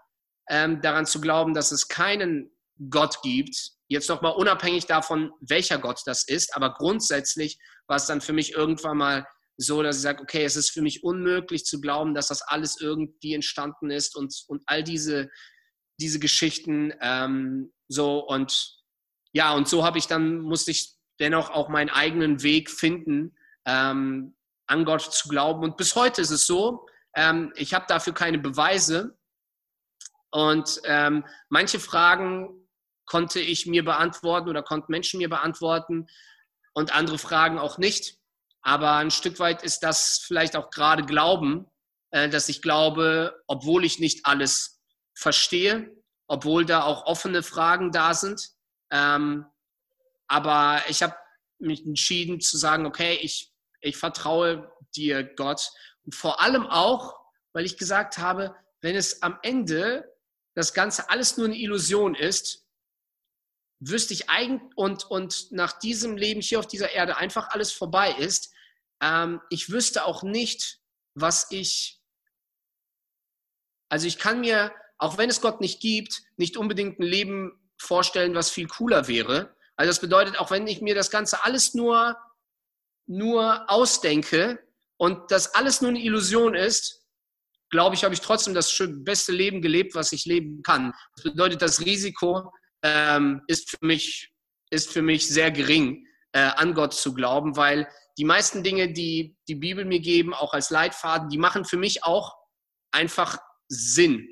ähm, 0.50 0.82
daran 0.82 1.06
zu 1.06 1.21
glauben, 1.21 1.54
dass 1.54 1.71
es 1.71 1.88
keinen 1.88 2.52
Gott 2.89 3.21
gibt. 3.21 3.56
Jetzt 3.88 4.10
nochmal 4.10 4.34
unabhängig 4.34 4.88
davon, 4.88 5.32
welcher 5.39 5.78
Gott 5.78 6.02
das 6.06 6.28
ist, 6.28 6.54
aber 6.54 6.74
grundsätzlich 6.74 7.58
war 7.88 7.95
es 7.95 8.08
dann 8.08 8.19
für 8.19 8.34
mich 8.34 8.52
irgendwann 8.52 8.97
mal 8.97 9.26
so, 9.56 9.82
dass 9.82 9.95
ich 9.95 10.02
sage, 10.02 10.21
okay, 10.21 10.43
es 10.43 10.58
ist 10.58 10.71
für 10.71 10.82
mich 10.82 11.06
unmöglich 11.06 11.63
zu 11.63 11.80
glauben, 11.80 12.13
dass 12.13 12.28
das 12.28 12.41
alles 12.41 12.82
irgendwie 12.82 13.36
entstanden 13.36 13.89
ist 13.89 14.17
und, 14.17 14.36
und 14.50 14.63
all 14.65 14.84
diese, 14.84 15.30
diese 15.97 16.19
Geschichten 16.19 16.93
ähm, 17.00 17.71
so 17.88 18.19
und 18.19 18.82
ja, 19.32 19.54
und 19.54 19.69
so 19.69 19.86
habe 19.86 19.97
ich 19.97 20.08
dann, 20.08 20.39
musste 20.39 20.71
ich 20.71 20.97
dennoch 21.21 21.51
auch 21.51 21.69
meinen 21.69 21.89
eigenen 21.89 22.43
Weg 22.43 22.69
finden, 22.69 23.38
ähm, 23.65 24.36
an 24.67 24.86
Gott 24.86 25.01
zu 25.01 25.29
glauben. 25.29 25.63
Und 25.63 25.77
bis 25.77 25.95
heute 25.95 26.21
ist 26.21 26.31
es 26.31 26.45
so, 26.45 26.88
ähm, 27.15 27.53
ich 27.55 27.73
habe 27.73 27.86
dafür 27.88 28.13
keine 28.13 28.39
Beweise. 28.39 29.17
Und 30.31 30.81
ähm, 30.86 31.25
manche 31.49 31.79
Fragen 31.79 32.49
konnte 33.05 33.39
ich 33.39 33.65
mir 33.65 33.84
beantworten 33.84 34.49
oder 34.49 34.63
konnten 34.63 34.91
Menschen 34.91 35.17
mir 35.19 35.29
beantworten 35.29 36.07
und 36.73 36.95
andere 36.95 37.17
Fragen 37.17 37.60
auch 37.60 37.77
nicht. 37.77 38.17
Aber 38.62 38.93
ein 38.93 39.12
Stück 39.12 39.39
weit 39.39 39.63
ist 39.63 39.79
das 39.79 40.23
vielleicht 40.25 40.55
auch 40.55 40.69
gerade 40.69 41.03
Glauben, 41.03 41.65
äh, 42.12 42.29
dass 42.29 42.49
ich 42.49 42.62
glaube, 42.62 43.43
obwohl 43.47 43.84
ich 43.84 43.99
nicht 43.99 44.25
alles 44.25 44.81
verstehe, 45.13 45.91
obwohl 46.27 46.65
da 46.65 46.84
auch 46.84 47.05
offene 47.05 47.43
Fragen 47.43 47.91
da 47.91 48.13
sind. 48.13 48.49
Ähm, 48.89 49.45
aber 50.32 50.84
ich 50.88 51.04
habe 51.04 51.15
mich 51.60 51.86
entschieden 51.86 52.39
zu 52.41 52.58
sagen, 52.58 52.86
okay, 52.86 53.20
ich, 53.22 53.54
ich 53.82 53.98
vertraue 53.98 54.72
dir, 54.96 55.24
Gott. 55.24 55.72
Und 56.04 56.15
vor 56.15 56.41
allem 56.41 56.65
auch, 56.65 57.20
weil 57.54 57.65
ich 57.65 57.78
gesagt 57.78 58.17
habe, 58.17 58.56
wenn 58.82 58.96
es 58.96 59.22
am 59.22 59.38
Ende 59.44 60.12
das 60.56 60.74
Ganze 60.74 61.10
alles 61.10 61.38
nur 61.38 61.48
eine 61.48 61.58
Illusion 61.58 62.15
ist, 62.15 62.65
wüsste 63.80 64.13
ich 64.13 64.30
eigentlich 64.30 64.76
und, 64.76 65.06
und 65.06 65.52
nach 65.52 65.78
diesem 65.80 66.17
Leben 66.17 66.41
hier 66.41 66.60
auf 66.60 66.67
dieser 66.67 66.91
Erde 66.91 67.17
einfach 67.17 67.50
alles 67.50 67.72
vorbei 67.72 68.12
ist, 68.12 68.54
ähm, 69.02 69.41
ich 69.50 69.70
wüsste 69.70 70.06
auch 70.06 70.24
nicht, 70.24 70.80
was 71.13 71.52
ich, 71.52 72.00
also 73.89 74.08
ich 74.08 74.17
kann 74.17 74.39
mir 74.39 74.72
auch 75.02 75.17
wenn 75.17 75.32
es 75.32 75.41
Gott 75.41 75.62
nicht 75.62 75.80
gibt, 75.80 76.22
nicht 76.38 76.58
unbedingt 76.58 77.00
ein 77.00 77.04
Leben 77.04 77.60
vorstellen, 77.76 78.36
was 78.36 78.52
viel 78.52 78.67
cooler 78.67 79.08
wäre. 79.08 79.56
Also 79.82 79.89
das 79.89 80.00
bedeutet, 80.00 80.39
auch 80.39 80.52
wenn 80.52 80.67
ich 80.67 80.80
mir 80.82 80.94
das 80.94 81.10
Ganze 81.10 81.44
alles 81.44 81.74
nur, 81.74 82.15
nur 83.08 83.67
ausdenke 83.67 84.60
und 84.98 85.32
das 85.32 85.56
alles 85.56 85.82
nur 85.82 85.89
eine 85.89 86.04
Illusion 86.04 86.54
ist, 86.54 87.04
glaube 87.72 87.96
ich, 87.96 88.04
habe 88.04 88.13
ich 88.13 88.22
trotzdem 88.22 88.54
das 88.54 88.80
beste 89.04 89.32
Leben 89.32 89.60
gelebt, 89.60 89.96
was 89.96 90.12
ich 90.12 90.26
leben 90.26 90.62
kann. 90.62 90.94
Das 91.15 91.24
bedeutet, 91.24 91.63
das 91.63 91.84
Risiko 91.84 92.54
ähm, 92.84 93.41
ist, 93.48 93.72
für 93.72 93.84
mich, 93.84 94.32
ist 94.70 94.91
für 94.91 95.02
mich 95.02 95.28
sehr 95.28 95.50
gering, 95.50 96.06
äh, 96.34 96.41
an 96.41 96.76
Gott 96.76 96.94
zu 96.94 97.15
glauben, 97.15 97.58
weil 97.58 97.88
die 98.20 98.24
meisten 98.26 98.62
Dinge, 98.62 98.94
die 98.94 99.36
die 99.48 99.56
Bibel 99.56 99.84
mir 99.84 100.00
geben, 100.00 100.36
auch 100.36 100.54
als 100.54 100.70
Leitfaden, 100.70 101.30
die 101.30 101.39
machen 101.39 101.65
für 101.65 101.78
mich 101.78 102.04
auch 102.04 102.38
einfach 102.91 103.39
Sinn. 103.67 104.30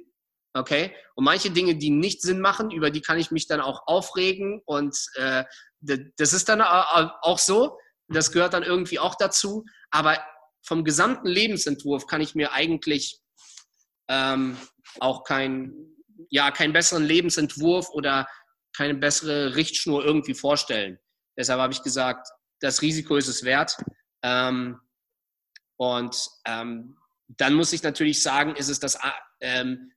Okay? 0.59 0.93
Und 1.15 1.23
manche 1.23 1.51
Dinge, 1.51 1.75
die 1.75 1.89
nicht 1.89 2.21
Sinn 2.21 2.39
machen, 2.39 2.71
über 2.71 2.91
die 2.91 3.01
kann 3.01 3.17
ich 3.17 3.31
mich 3.31 3.47
dann 3.47 3.61
auch 3.61 3.87
aufregen 3.87 4.61
und 4.65 4.95
äh, 5.15 5.43
das 5.81 6.33
ist 6.33 6.49
dann 6.49 6.61
auch 6.61 7.39
so. 7.39 7.77
Das 8.09 8.31
gehört 8.31 8.53
dann 8.53 8.63
irgendwie 8.63 8.99
auch 8.99 9.15
dazu. 9.15 9.65
Aber 9.91 10.17
vom 10.65 10.83
gesamten 10.83 11.27
Lebensentwurf 11.27 12.05
kann 12.05 12.21
ich 12.21 12.35
mir 12.35 12.51
eigentlich 12.51 13.19
ähm, 14.09 14.57
auch 14.99 15.23
kein, 15.23 15.73
ja, 16.29 16.51
keinen 16.51 16.73
besseren 16.73 17.05
Lebensentwurf 17.05 17.89
oder 17.91 18.27
keine 18.75 18.95
bessere 18.95 19.55
Richtschnur 19.55 20.03
irgendwie 20.03 20.33
vorstellen. 20.33 20.99
Deshalb 21.37 21.61
habe 21.61 21.73
ich 21.73 21.83
gesagt, 21.83 22.27
das 22.59 22.81
Risiko 22.81 23.15
ist 23.15 23.27
es 23.27 23.43
wert. 23.43 23.77
Ähm, 24.21 24.79
und 25.77 26.29
ähm, 26.45 26.97
dann 27.27 27.53
muss 27.53 27.73
ich 27.73 27.83
natürlich 27.83 28.21
sagen, 28.21 28.55
ist 28.55 28.69
es 28.69 28.79
das 28.79 28.97
ähm, 29.39 29.91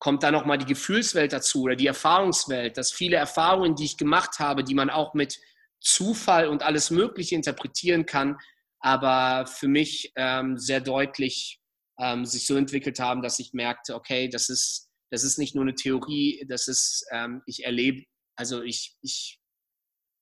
kommt 0.00 0.22
da 0.22 0.32
nochmal 0.32 0.58
die 0.58 0.66
Gefühlswelt 0.66 1.32
dazu 1.32 1.62
oder 1.62 1.76
die 1.76 1.86
Erfahrungswelt, 1.86 2.76
dass 2.76 2.90
viele 2.90 3.16
Erfahrungen, 3.16 3.76
die 3.76 3.84
ich 3.84 3.98
gemacht 3.98 4.40
habe, 4.40 4.64
die 4.64 4.74
man 4.74 4.90
auch 4.90 5.14
mit 5.14 5.38
Zufall 5.78 6.48
und 6.48 6.62
alles 6.62 6.90
Mögliche 6.90 7.36
interpretieren 7.36 8.06
kann, 8.06 8.38
aber 8.80 9.46
für 9.46 9.68
mich 9.68 10.12
ähm, 10.16 10.58
sehr 10.58 10.80
deutlich 10.80 11.60
ähm, 11.98 12.24
sich 12.24 12.46
so 12.46 12.56
entwickelt 12.56 12.98
haben, 12.98 13.22
dass 13.22 13.38
ich 13.38 13.52
merkte, 13.52 13.94
okay, 13.94 14.28
das 14.28 14.48
ist, 14.48 14.90
das 15.10 15.22
ist 15.22 15.38
nicht 15.38 15.54
nur 15.54 15.64
eine 15.64 15.74
Theorie, 15.74 16.44
das 16.48 16.66
ist, 16.66 17.06
ähm, 17.12 17.42
ich 17.44 17.64
erlebe, 17.64 18.04
also 18.36 18.62
ich, 18.62 18.96
ich, 19.02 19.38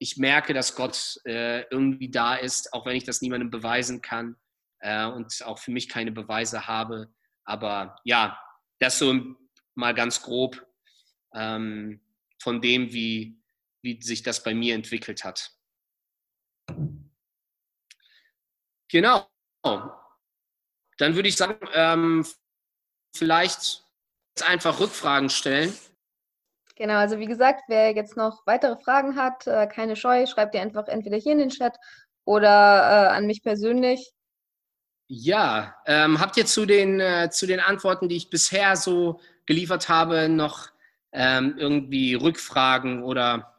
ich 0.01 0.17
merke, 0.17 0.55
dass 0.55 0.75
Gott 0.75 1.21
äh, 1.25 1.63
irgendwie 1.71 2.11
da 2.11 2.35
ist, 2.35 2.73
auch 2.73 2.85
wenn 2.85 2.97
ich 2.97 3.05
das 3.05 3.23
niemandem 3.23 3.51
beweisen 3.51 4.03
kann 4.03 4.37
äh, 4.81 5.07
und 5.07 5.41
auch 5.45 5.61
für 5.61 5.71
mich 5.71 5.89
keine 5.89 6.11
Beweise 6.11 6.67
habe. 6.67 7.13
Aber 7.45 7.97
ja, 8.05 8.41
das 8.81 8.99
so 8.99 9.15
mal 9.79 9.95
ganz 9.95 10.21
grob 10.23 10.67
ähm, 11.33 12.01
von 12.43 12.61
dem, 12.61 12.93
wie, 12.93 13.41
wie 13.81 14.03
sich 14.03 14.23
das 14.23 14.43
bei 14.43 14.53
mir 14.53 14.75
entwickelt 14.75 15.25
hat. 15.25 15.53
Genau. 18.91 19.29
Dann 19.63 21.15
würde 21.15 21.29
ich 21.29 21.37
sagen, 21.37 21.59
ähm, 21.75 22.27
vielleicht 23.15 23.85
einfach 24.43 24.81
Rückfragen 24.81 25.31
stellen. 25.31 25.73
Genau, 26.75 26.95
also 26.95 27.19
wie 27.19 27.27
gesagt, 27.27 27.63
wer 27.69 27.93
jetzt 27.95 28.17
noch 28.17 28.47
weitere 28.47 28.77
Fragen 28.77 29.17
hat, 29.17 29.47
äh, 29.47 29.67
keine 29.67 29.97
Scheu, 29.97 30.27
schreibt 30.27 30.55
ihr 30.55 30.63
einfach 30.63 30.89
entweder 30.89 31.17
hier 31.17 31.33
in 31.33 31.39
den 31.39 31.51
Chat 31.51 31.77
oder 32.25 32.49
äh, 32.49 33.17
an 33.17 33.27
mich 33.27 33.43
persönlich. 33.43 34.13
Ja, 35.09 35.77
ähm, 35.87 36.21
habt 36.21 36.37
ihr 36.37 36.47
zu 36.47 36.67
den, 36.67 37.01
äh, 37.01 37.31
zu 37.31 37.47
den 37.47 37.61
Antworten, 37.61 38.09
die 38.09 38.17
ich 38.17 38.31
bisher 38.31 38.77
so 38.77 39.21
geliefert 39.49 39.89
habe, 39.89 40.29
noch 40.29 40.69
ähm, 41.11 41.57
irgendwie 41.57 42.15
Rückfragen 42.15 43.03
oder 43.03 43.55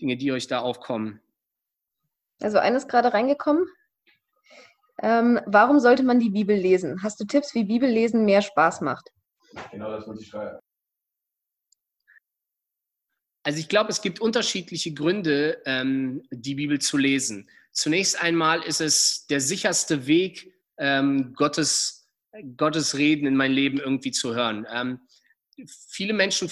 Dinge, 0.00 0.16
die 0.16 0.30
euch 0.30 0.46
da 0.46 0.60
aufkommen? 0.60 1.20
Also 2.40 2.58
eines 2.58 2.86
gerade 2.86 3.12
reingekommen. 3.12 3.66
Ähm, 5.02 5.40
warum 5.46 5.80
sollte 5.80 6.04
man 6.04 6.20
die 6.20 6.30
Bibel 6.30 6.56
lesen? 6.56 7.02
Hast 7.02 7.18
du 7.18 7.24
Tipps, 7.24 7.52
wie 7.54 7.64
Bibellesen 7.64 8.24
mehr 8.24 8.42
Spaß 8.42 8.80
macht? 8.80 9.10
Genau 9.72 9.90
das 9.90 10.06
wollte 10.06 10.22
ich 10.22 10.28
schreiben. 10.28 10.60
Also 13.42 13.58
ich 13.58 13.68
glaube, 13.68 13.90
es 13.90 14.02
gibt 14.02 14.20
unterschiedliche 14.20 14.94
Gründe, 14.94 15.60
ähm, 15.66 16.22
die 16.30 16.54
Bibel 16.54 16.80
zu 16.80 16.96
lesen. 16.96 17.50
Zunächst 17.72 18.22
einmal 18.22 18.62
ist 18.62 18.80
es 18.80 19.26
der 19.26 19.40
sicherste 19.40 20.06
Weg, 20.06 20.54
ähm, 20.78 21.34
Gottes 21.34 22.03
Gottes 22.56 22.96
Reden 22.96 23.26
in 23.26 23.36
mein 23.36 23.52
Leben 23.52 23.78
irgendwie 23.78 24.10
zu 24.10 24.34
hören. 24.34 24.66
Ähm, 24.70 25.00
viele 25.88 26.12
Menschen 26.12 26.50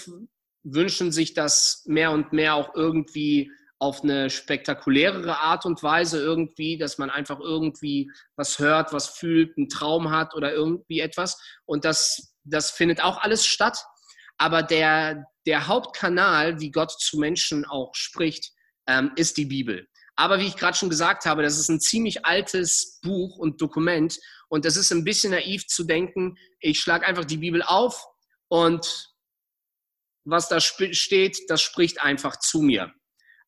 wünschen 0.63 1.11
sich 1.11 1.35
das 1.35 1.83
mehr 1.87 2.13
und 2.13 2.33
mehr 2.33 2.55
auch 2.55 2.75
irgendwie 2.75 3.51
auf 3.79 4.05
eine 4.05 4.31
spektakulärere 4.31 5.39
Art 5.39 5.67
und 5.67 5.83
Weise 5.83 6.21
irgendwie, 6.21 6.79
dass 6.79 6.99
man 6.99 7.11
einfach 7.11 7.41
irgendwie 7.41 8.09
was 8.37 8.61
hört, 8.61 8.93
was 8.93 9.09
fühlt, 9.09 9.59
einen 9.59 9.69
Traum 9.69 10.11
hat 10.11 10.37
oder 10.37 10.53
irgendwie 10.53 11.01
etwas. 11.01 11.37
Und 11.65 11.85
das, 11.85 12.37
das 12.45 12.71
findet 12.71 13.03
auch 13.03 13.21
alles 13.21 13.45
statt. 13.45 13.85
Aber 14.39 14.63
der, 14.63 15.25
der 15.47 15.67
Hauptkanal, 15.67 16.61
wie 16.61 16.71
Gott 16.71 16.93
zu 16.93 17.19
Menschen 17.19 17.65
auch 17.65 17.93
spricht, 17.95 18.53
ähm, 18.87 19.11
ist 19.17 19.37
die 19.37 19.47
Bibel. 19.47 19.89
Aber 20.17 20.39
wie 20.39 20.47
ich 20.47 20.57
gerade 20.57 20.77
schon 20.77 20.91
gesagt 20.91 21.25
habe, 21.25 21.43
das 21.43 21.59
ist 21.59 21.69
ein 21.69 21.81
ziemlich 21.81 22.25
altes 22.25 23.01
Buch 23.03 23.39
und 23.39 23.61
Dokument 23.61 24.19
und 24.49 24.67
es 24.67 24.77
ist 24.77 24.93
ein 24.93 25.05
bisschen 25.05 25.31
naiv 25.31 25.67
zu 25.67 25.85
denken, 25.85 26.37
ich 26.61 26.81
schlage 26.81 27.07
einfach 27.07 27.25
die 27.25 27.39
Bibel 27.39 27.63
auf 27.63 28.07
und 28.49 29.13
was 30.25 30.49
da 30.49 30.61
steht, 30.61 31.39
das 31.49 31.63
spricht 31.63 32.03
einfach 32.03 32.37
zu 32.39 32.61
mir. 32.61 32.93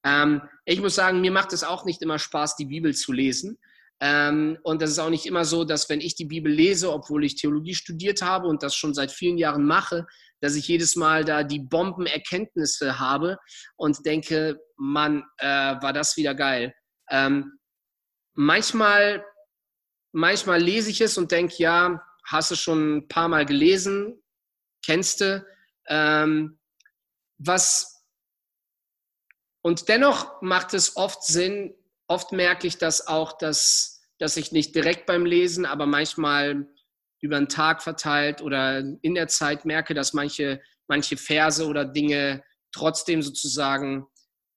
Ähm, 0.03 0.42
ich 0.64 0.81
muss 0.81 0.94
sagen, 0.94 1.20
mir 1.20 1.31
macht 1.31 1.53
es 1.53 1.62
auch 1.64 1.85
nicht 1.85 2.03
immer 2.03 2.18
Spaß, 2.18 2.57
die 2.57 2.66
Bibel 2.66 2.94
zu 2.94 3.12
lesen. 3.12 3.59
Ähm, 4.05 4.59
und 4.62 4.83
das 4.83 4.90
ist 4.90 4.99
auch 4.99 5.09
nicht 5.09 5.25
immer 5.25 5.47
so, 5.47 5.64
dass 5.64 5.88
wenn 5.88 6.03
ich 6.03 6.14
die 6.14 6.27
Bibel 6.27 6.53
lese, 6.53 6.93
obwohl 6.93 7.25
ich 7.25 7.37
Theologie 7.37 7.75
studiert 7.75 8.21
habe 8.21 8.49
und 8.49 8.62
das 8.62 8.77
schon 8.77 8.93
seit 8.93 9.11
vielen 9.11 9.38
Jahren 9.38 9.64
mache, 9.64 10.07
dass 10.43 10.57
ich 10.57 10.69
jedes 10.69 10.95
Mal 10.95 11.25
da 11.25 11.43
die 11.43 11.61
Bombenerkenntnisse 11.61 12.99
habe 12.99 13.38
und 13.77 14.05
denke, 14.05 14.61
Mann, 14.77 15.25
äh, 15.38 15.47
war 15.47 15.95
das 15.95 16.19
wieder 16.19 16.35
geil. 16.35 16.75
Ähm, 17.09 17.59
manchmal 18.35 19.25
manchmal 20.12 20.61
lese 20.61 20.90
ich 20.90 21.01
es 21.01 21.19
und 21.19 21.33
denke, 21.33 21.55
ja, 21.59 22.01
hast 22.27 22.51
du 22.51 22.57
schon 22.57 22.97
ein 22.97 23.09
paar 23.09 23.29
Mal 23.29 23.47
gelesen, 23.47 24.23
kennst 24.85 25.21
du. 25.21 25.45
Ähm, 25.88 26.59
was 27.38 28.03
und 29.62 29.88
dennoch 29.88 30.40
macht 30.43 30.75
es 30.75 30.97
oft 30.97 31.25
Sinn, 31.25 31.75
oft 32.07 32.33
merke 32.33 32.67
ich 32.67 32.79
das 32.79 33.07
auch, 33.07 33.37
dass, 33.38 33.94
dass 34.18 34.37
ich 34.37 34.53
nicht 34.53 34.74
direkt 34.74 35.07
beim 35.07 35.27
Lesen, 35.27 35.66
aber 35.66 35.87
manchmal 35.87 36.66
über 37.20 37.38
den 37.38 37.48
Tag 37.48 37.83
verteilt 37.83 38.42
oder 38.42 38.79
in 39.00 39.14
der 39.14 39.29
Zeit 39.29 39.64
merke, 39.64 39.94
dass 39.94 40.12
manche, 40.12 40.61
manche 40.88 41.16
Verse 41.16 41.66
oder 41.66 41.85
Dinge 41.85 42.44
trotzdem 42.72 43.22
sozusagen 43.22 44.07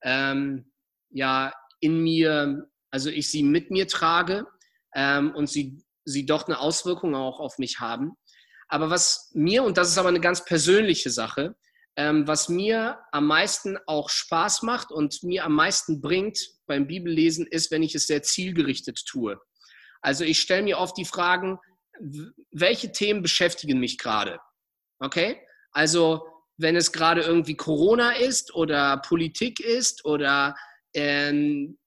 ähm, 0.04 0.72
ja 1.10 1.54
in 1.80 2.02
mir, 2.02 2.70
also 2.92 3.10
ich 3.10 3.32
sie 3.32 3.44
mit 3.44 3.72
mir 3.72 3.88
trage 3.88 4.46
ähm, 4.96 5.34
und 5.36 5.50
sie, 5.50 5.84
sie 6.06 6.26
doch 6.26 6.48
eine 6.48 6.60
Auswirkung 6.60 7.16
auch 7.16 7.40
auf 7.40 7.58
mich 7.58 7.80
haben. 7.80 8.14
Aber 8.68 8.90
was 8.90 9.32
mir, 9.34 9.64
und 9.64 9.78
das 9.78 9.90
ist 9.90 9.98
aber 9.98 10.10
eine 10.10 10.20
ganz 10.20 10.44
persönliche 10.44 11.10
Sache, 11.10 11.56
ähm, 11.96 12.28
was 12.28 12.50
mir 12.50 13.00
am 13.12 13.26
meisten 13.26 13.78
auch 13.88 14.10
Spaß 14.10 14.62
macht 14.64 14.92
und 14.92 15.24
mir 15.24 15.46
am 15.46 15.54
meisten 15.54 16.02
bringt 16.02 16.40
beim 16.68 16.86
Bibellesen, 16.86 17.48
ist, 17.48 17.72
wenn 17.72 17.82
ich 17.82 17.96
es 17.96 18.08
sehr 18.08 18.22
zielgerichtet 18.22 19.04
tue. 19.06 19.40
Also 20.02 20.24
ich 20.24 20.40
stelle 20.40 20.64
mir 20.64 20.78
oft 20.78 20.98
die 20.98 21.06
Fragen, 21.06 21.60
welche 22.52 22.92
Themen 22.92 23.22
beschäftigen 23.22 23.80
mich 23.80 23.98
gerade? 23.98 24.40
Okay? 25.00 25.42
Also 25.72 26.26
wenn 26.58 26.76
es 26.76 26.92
gerade 26.92 27.22
irgendwie 27.22 27.56
Corona 27.56 28.12
ist 28.12 28.54
oder 28.54 28.98
Politik 28.98 29.60
ist 29.60 30.06
oder, 30.06 30.56
ähm, 30.94 31.78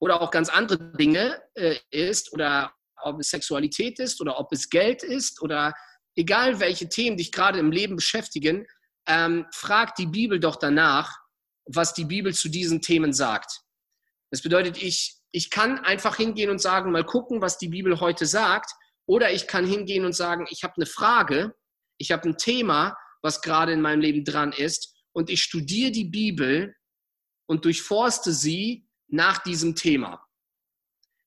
oder 0.00 0.22
auch 0.22 0.30
ganz 0.30 0.48
andere 0.48 0.92
Dinge 0.92 1.42
äh, 1.54 1.76
ist 1.90 2.32
oder 2.32 2.72
ob 3.02 3.20
es 3.20 3.28
Sexualität 3.28 3.98
ist 3.98 4.20
oder 4.20 4.38
ob 4.38 4.52
es 4.52 4.70
Geld 4.70 5.02
ist 5.02 5.42
oder 5.42 5.74
egal 6.16 6.60
welche 6.60 6.88
Themen 6.88 7.16
dich 7.16 7.30
gerade 7.30 7.58
im 7.58 7.70
Leben 7.70 7.96
beschäftigen, 7.96 8.66
ähm, 9.06 9.46
frag 9.52 9.94
die 9.94 10.06
Bibel 10.06 10.40
doch 10.40 10.56
danach, 10.56 11.14
was 11.66 11.94
die 11.94 12.04
Bibel 12.04 12.34
zu 12.34 12.48
diesen 12.48 12.80
Themen 12.80 13.12
sagt. 13.12 13.60
Das 14.30 14.42
bedeutet, 14.42 14.82
ich, 14.82 15.15
ich 15.32 15.50
kann 15.50 15.78
einfach 15.80 16.16
hingehen 16.16 16.50
und 16.50 16.60
sagen, 16.60 16.92
mal 16.92 17.04
gucken, 17.04 17.40
was 17.40 17.58
die 17.58 17.68
Bibel 17.68 18.00
heute 18.00 18.26
sagt. 18.26 18.70
Oder 19.06 19.32
ich 19.32 19.46
kann 19.46 19.66
hingehen 19.66 20.04
und 20.04 20.14
sagen, 20.14 20.46
ich 20.50 20.64
habe 20.64 20.74
eine 20.76 20.86
Frage, 20.86 21.54
ich 21.98 22.12
habe 22.12 22.28
ein 22.28 22.36
Thema, 22.36 22.96
was 23.22 23.42
gerade 23.42 23.72
in 23.72 23.80
meinem 23.80 24.00
Leben 24.00 24.24
dran 24.24 24.52
ist. 24.52 24.94
Und 25.12 25.30
ich 25.30 25.42
studiere 25.42 25.90
die 25.90 26.04
Bibel 26.04 26.74
und 27.46 27.64
durchforste 27.64 28.32
sie 28.32 28.86
nach 29.08 29.38
diesem 29.38 29.74
Thema. 29.74 30.26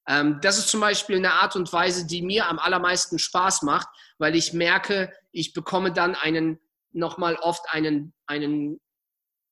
Ähm, 0.08 0.40
das 0.42 0.58
ist 0.58 0.70
zum 0.70 0.82
Beispiel 0.82 1.18
eine 1.18 1.34
Art 1.34 1.56
und 1.56 1.72
Weise, 1.72 2.06
die 2.06 2.22
mir 2.22 2.48
am 2.48 2.60
allermeisten 2.60 3.20
Spaß 3.20 3.62
macht, 3.62 3.88
weil 4.18 4.36
ich 4.36 4.54
merke, 4.54 5.14
ich 5.32 5.54
bekomme 5.54 5.94
dann 5.94 6.16
einen 6.16 6.60
nochmal 6.92 7.36
oft 7.36 7.64
einen, 7.70 8.14
einen 8.26 8.80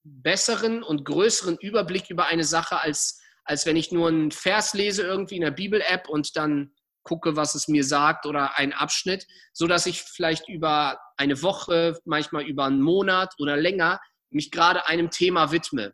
besseren 0.04 0.84
und 0.84 1.06
größeren 1.06 1.58
Überblick 1.58 2.10
über 2.10 2.26
eine 2.26 2.44
Sache, 2.44 2.82
als, 2.82 3.22
als 3.48 3.66
wenn 3.66 3.76
ich 3.76 3.92
nur 3.92 4.10
einen 4.10 4.32
Vers 4.32 4.74
lese 4.74 5.04
irgendwie 5.04 5.36
in 5.36 5.42
der 5.42 5.52
Bibel-App 5.52 6.10
und 6.10 6.36
dann 6.36 6.74
gucke, 7.04 7.36
was 7.36 7.56
es 7.56 7.68
mir 7.68 7.84
sagt 7.84 8.26
oder 8.26 8.58
einen 8.58 8.74
Abschnitt, 8.74 9.26
so 9.54 9.66
dass 9.66 9.86
ich 9.86 10.02
vielleicht 10.02 10.50
über 10.50 11.00
eine 11.16 11.42
Woche, 11.42 11.98
manchmal 12.06 12.44
über 12.44 12.66
einen 12.66 12.82
Monat 12.82 13.34
oder 13.40 13.56
länger 13.56 14.00
mich 14.30 14.52
gerade 14.52 14.86
einem 14.88 15.10
Thema 15.10 15.52
widme 15.52 15.94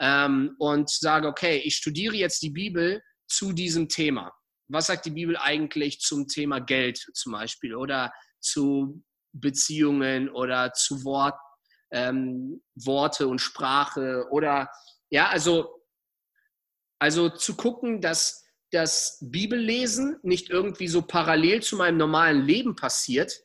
ähm, 0.00 0.54
und 0.58 0.88
sage, 0.88 1.26
okay, 1.26 1.58
ich 1.64 1.76
studiere 1.76 2.14
jetzt 2.14 2.42
die 2.42 2.50
Bibel 2.50 3.02
zu 3.28 3.52
diesem 3.52 3.88
Thema. 3.88 4.32
Was 4.68 4.86
sagt 4.86 5.04
die 5.04 5.10
Bibel 5.10 5.36
eigentlich 5.36 5.98
zum 5.98 6.28
Thema 6.28 6.60
Geld 6.60 7.04
zum 7.12 7.32
Beispiel 7.32 7.74
oder 7.74 8.12
zu 8.40 9.02
Beziehungen 9.32 10.28
oder 10.28 10.72
zu 10.72 11.04
Wort, 11.04 11.38
ähm, 11.90 12.62
Worte 12.76 13.26
und 13.26 13.40
Sprache 13.40 14.26
oder 14.30 14.70
ja, 15.10 15.28
also, 15.28 15.81
also 17.02 17.28
zu 17.28 17.56
gucken, 17.56 18.00
dass 18.00 18.44
das 18.70 19.18
Bibellesen 19.20 20.20
nicht 20.22 20.50
irgendwie 20.50 20.86
so 20.86 21.02
parallel 21.02 21.60
zu 21.60 21.74
meinem 21.74 21.96
normalen 21.96 22.42
Leben 22.42 22.76
passiert, 22.76 23.42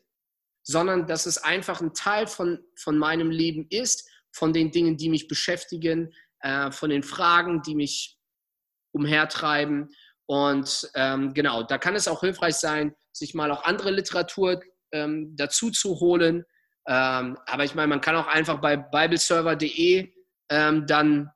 sondern 0.62 1.08
dass 1.08 1.26
es 1.26 1.40
einfach 1.40 1.82
ein 1.82 1.96
Teil 1.96 2.28
von, 2.28 2.60
von 2.76 3.00
meinem 3.00 3.32
Leben 3.32 3.66
ist, 3.72 4.08
von 4.32 4.54
den 4.54 4.70
Dingen, 4.70 4.96
die 4.96 5.10
mich 5.10 5.28
beschäftigen, 5.28 6.14
äh, 6.42 6.70
von 6.70 6.92
den 6.92 7.02
Fragen, 7.02 7.64
die 7.64 7.74
mich 7.74 8.20
umhertreiben. 8.92 9.90
Und 10.28 10.92
ähm, 10.94 11.34
genau, 11.34 11.64
da 11.64 11.80
kann 11.80 11.96
es 11.96 12.08
auch 12.08 12.20
hilfreich 12.20 12.58
sein, 12.58 12.94
sich 13.12 13.34
mal 13.34 13.50
auch 13.50 13.64
andere 13.64 13.90
Literatur 13.90 14.62
ähm, 14.92 15.36
dazu 15.36 15.72
zu 15.72 16.00
holen. 16.00 16.46
Ähm, 16.88 17.40
aber 17.48 17.64
ich 17.64 17.74
meine, 17.74 17.88
man 17.88 18.02
kann 18.02 18.18
auch 18.18 18.28
einfach 18.28 18.62
bei 18.62 18.78
bibleserver.de 18.78 20.14
ähm, 20.52 20.86
dann 20.86 21.32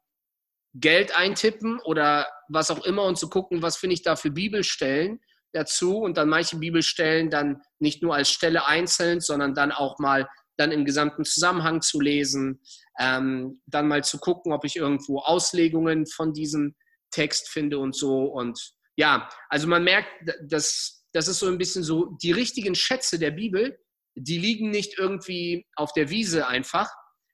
Geld 0.73 1.15
eintippen 1.17 1.79
oder 1.83 2.27
was 2.47 2.71
auch 2.71 2.85
immer 2.85 3.03
und 3.03 3.17
zu 3.17 3.29
gucken, 3.29 3.61
was 3.61 3.77
finde 3.77 3.93
ich 3.93 4.03
da 4.03 4.15
für 4.15 4.31
Bibelstellen 4.31 5.19
dazu 5.53 5.97
und 5.97 6.17
dann 6.17 6.29
manche 6.29 6.57
Bibelstellen 6.57 7.29
dann 7.29 7.61
nicht 7.79 8.01
nur 8.01 8.15
als 8.15 8.29
Stelle 8.29 8.65
einzeln, 8.65 9.19
sondern 9.19 9.53
dann 9.53 9.71
auch 9.71 9.99
mal 9.99 10.29
dann 10.57 10.71
im 10.71 10.85
gesamten 10.85 11.25
Zusammenhang 11.25 11.81
zu 11.81 11.99
lesen, 11.99 12.61
ähm, 12.99 13.61
dann 13.65 13.87
mal 13.87 14.03
zu 14.03 14.17
gucken, 14.19 14.53
ob 14.53 14.63
ich 14.63 14.75
irgendwo 14.75 15.19
Auslegungen 15.19 16.05
von 16.05 16.33
diesem 16.33 16.75
Text 17.09 17.49
finde 17.49 17.79
und 17.79 17.95
so. 17.95 18.25
Und 18.25 18.73
ja, 18.95 19.27
also 19.49 19.67
man 19.67 19.83
merkt, 19.83 20.09
dass 20.43 21.01
das 21.13 21.27
ist 21.27 21.39
so 21.39 21.47
ein 21.47 21.57
bisschen 21.57 21.83
so, 21.83 22.17
die 22.21 22.31
richtigen 22.31 22.75
Schätze 22.75 23.19
der 23.19 23.31
Bibel, 23.31 23.77
die 24.15 24.37
liegen 24.37 24.69
nicht 24.69 24.97
irgendwie 24.97 25.65
auf 25.75 25.93
der 25.93 26.09
Wiese 26.09 26.47
einfach, 26.47 26.89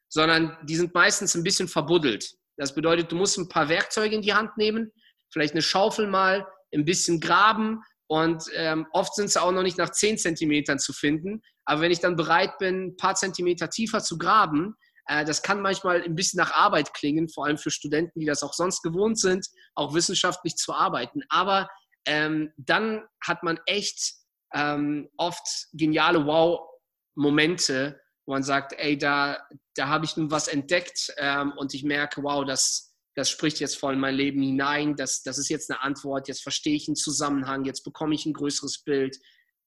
sondern 0.10 0.58
die 0.64 0.76
sind 0.76 0.94
meistens 0.94 1.36
ein 1.36 1.44
bisschen 1.44 1.68
verbuddelt. 1.68 2.34
Das 2.58 2.76
bedeutet, 2.76 3.12
du 3.12 3.16
musst 3.16 3.38
ein 3.38 3.50
paar 3.50 3.70
Werkzeuge 3.70 4.16
in 4.16 4.22
die 4.22 4.34
Hand 4.34 4.58
nehmen, 4.58 4.92
vielleicht 5.32 5.54
eine 5.54 5.62
Schaufel 5.62 6.08
mal, 6.08 6.46
ein 6.74 6.86
bisschen 6.86 7.20
graben 7.20 7.82
und 8.08 8.44
ähm, 8.56 8.88
oft 8.92 9.16
sind 9.16 9.30
sie 9.30 9.42
auch 9.42 9.52
noch 9.52 9.64
nicht 9.64 9.78
nach 9.78 9.92
10 9.92 10.18
Zentimetern 10.18 10.80
zu 10.80 10.94
finden. 10.94 11.42
Aber 11.66 11.82
wenn 11.82 11.92
ich 11.92 12.00
dann 12.00 12.16
bereit 12.16 12.58
bin, 12.58 12.88
ein 12.88 12.98
paar 12.98 13.16
Zentimeter 13.16 13.70
tiefer 13.70 14.02
zu 14.02 14.18
graben, 14.18 14.76
äh, 15.08 15.26
das 15.26 15.42
kann 15.42 15.62
manchmal 15.62 16.02
ein 16.02 16.16
bisschen 16.16 16.38
nach 16.38 16.52
Arbeit 16.54 16.94
klingen, 16.94 17.28
vor 17.28 17.46
allem 17.46 17.58
für 17.58 17.72
Studenten, 17.72 18.20
die 18.20 18.26
das 18.26 18.44
auch 18.44 18.54
sonst 18.54 18.82
gewohnt 18.82 19.20
sind, 19.20 19.48
auch 19.76 19.94
wissenschaftlich 19.94 20.56
zu 20.56 20.74
arbeiten. 20.74 21.22
Aber 21.30 21.70
ähm, 22.06 22.54
dann 22.58 23.04
hat 23.26 23.44
man 23.44 23.60
echt 23.66 24.14
ähm, 24.54 25.10
oft 25.18 25.68
geniale 25.74 26.26
Wow-Momente, 26.26 28.00
wo 28.26 28.34
man 28.34 28.44
sagt, 28.44 28.74
ey, 28.78 28.98
da, 28.98 29.38
da 29.78 29.88
habe 29.88 30.06
ich 30.06 30.18
nun 30.18 30.32
was 30.32 30.48
entdeckt 30.48 31.14
ähm, 31.18 31.54
und 31.56 31.74
ich 31.74 31.84
merke, 31.84 32.24
wow, 32.24 32.44
das, 32.44 32.96
das 33.16 33.30
spricht 33.30 33.60
jetzt 33.60 33.78
voll 33.78 33.94
in 33.94 34.00
mein 34.00 34.16
Leben 34.16 34.42
hinein, 34.42 34.96
das, 34.96 35.22
das 35.22 35.38
ist 35.38 35.50
jetzt 35.50 35.70
eine 35.70 35.82
Antwort, 35.82 36.28
jetzt 36.28 36.42
verstehe 36.42 36.76
ich 36.76 36.88
einen 36.88 36.96
Zusammenhang, 36.96 37.64
jetzt 37.64 37.84
bekomme 37.84 38.16
ich 38.16 38.26
ein 38.26 38.34
größeres 38.34 38.84
Bild. 38.84 39.18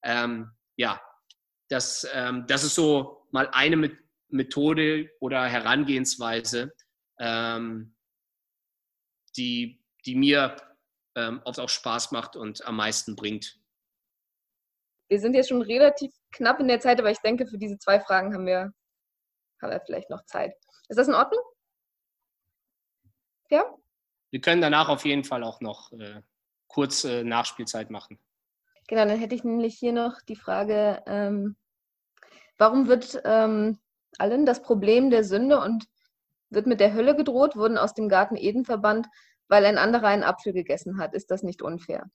Ähm, 0.02 0.50
ja, 0.76 1.00
das, 1.68 2.06
ähm, 2.12 2.44
das 2.48 2.64
ist 2.64 2.74
so 2.74 3.26
mal 3.30 3.48
eine 3.52 3.96
Methode 4.28 5.10
oder 5.20 5.44
Herangehensweise, 5.46 6.72
ähm, 7.20 7.94
die, 9.36 9.84
die 10.06 10.16
mir 10.16 10.56
ähm, 11.16 11.40
oft 11.44 11.60
auch 11.60 11.68
Spaß 11.68 12.10
macht 12.10 12.34
und 12.34 12.66
am 12.66 12.76
meisten 12.76 13.14
bringt. 13.14 13.58
Wir 15.08 15.20
sind 15.20 15.34
jetzt 15.34 15.48
schon 15.48 15.62
relativ 15.62 16.12
knapp 16.32 16.60
in 16.60 16.68
der 16.68 16.80
Zeit, 16.80 16.98
aber 16.98 17.10
ich 17.10 17.18
denke, 17.18 17.46
für 17.46 17.58
diese 17.58 17.78
zwei 17.78 18.00
Fragen 18.00 18.32
haben 18.32 18.46
wir, 18.46 18.72
haben 19.60 19.70
wir 19.70 19.80
vielleicht 19.80 20.10
noch 20.10 20.24
Zeit. 20.24 20.54
Ist 20.88 20.98
das 20.98 21.08
in 21.08 21.14
Ordnung? 21.14 21.42
Ja? 23.50 23.64
Wir 24.30 24.40
können 24.40 24.60
danach 24.60 24.88
auf 24.88 25.04
jeden 25.04 25.24
Fall 25.24 25.42
auch 25.42 25.60
noch 25.60 25.92
äh, 25.92 26.22
kurz 26.68 27.04
äh, 27.04 27.24
Nachspielzeit 27.24 27.90
machen. 27.90 28.18
Genau, 28.88 29.04
dann 29.04 29.18
hätte 29.18 29.34
ich 29.34 29.44
nämlich 29.44 29.76
hier 29.76 29.92
noch 29.92 30.20
die 30.22 30.36
Frage, 30.36 31.02
ähm, 31.06 31.56
warum 32.58 32.88
wird 32.88 33.20
ähm, 33.24 33.78
allen 34.18 34.46
das 34.46 34.62
Problem 34.62 35.10
der 35.10 35.24
Sünde 35.24 35.60
und 35.60 35.86
wird 36.50 36.66
mit 36.66 36.80
der 36.80 36.94
Hölle 36.94 37.14
gedroht, 37.14 37.56
wurden 37.56 37.78
aus 37.78 37.94
dem 37.94 38.08
Garten 38.08 38.36
Eden 38.36 38.64
verbannt, 38.64 39.06
weil 39.48 39.64
ein 39.64 39.78
anderer 39.78 40.08
einen 40.08 40.24
Apfel 40.24 40.52
gegessen 40.52 40.98
hat. 40.98 41.14
Ist 41.14 41.30
das 41.30 41.42
nicht 41.42 41.62
unfair? 41.62 42.10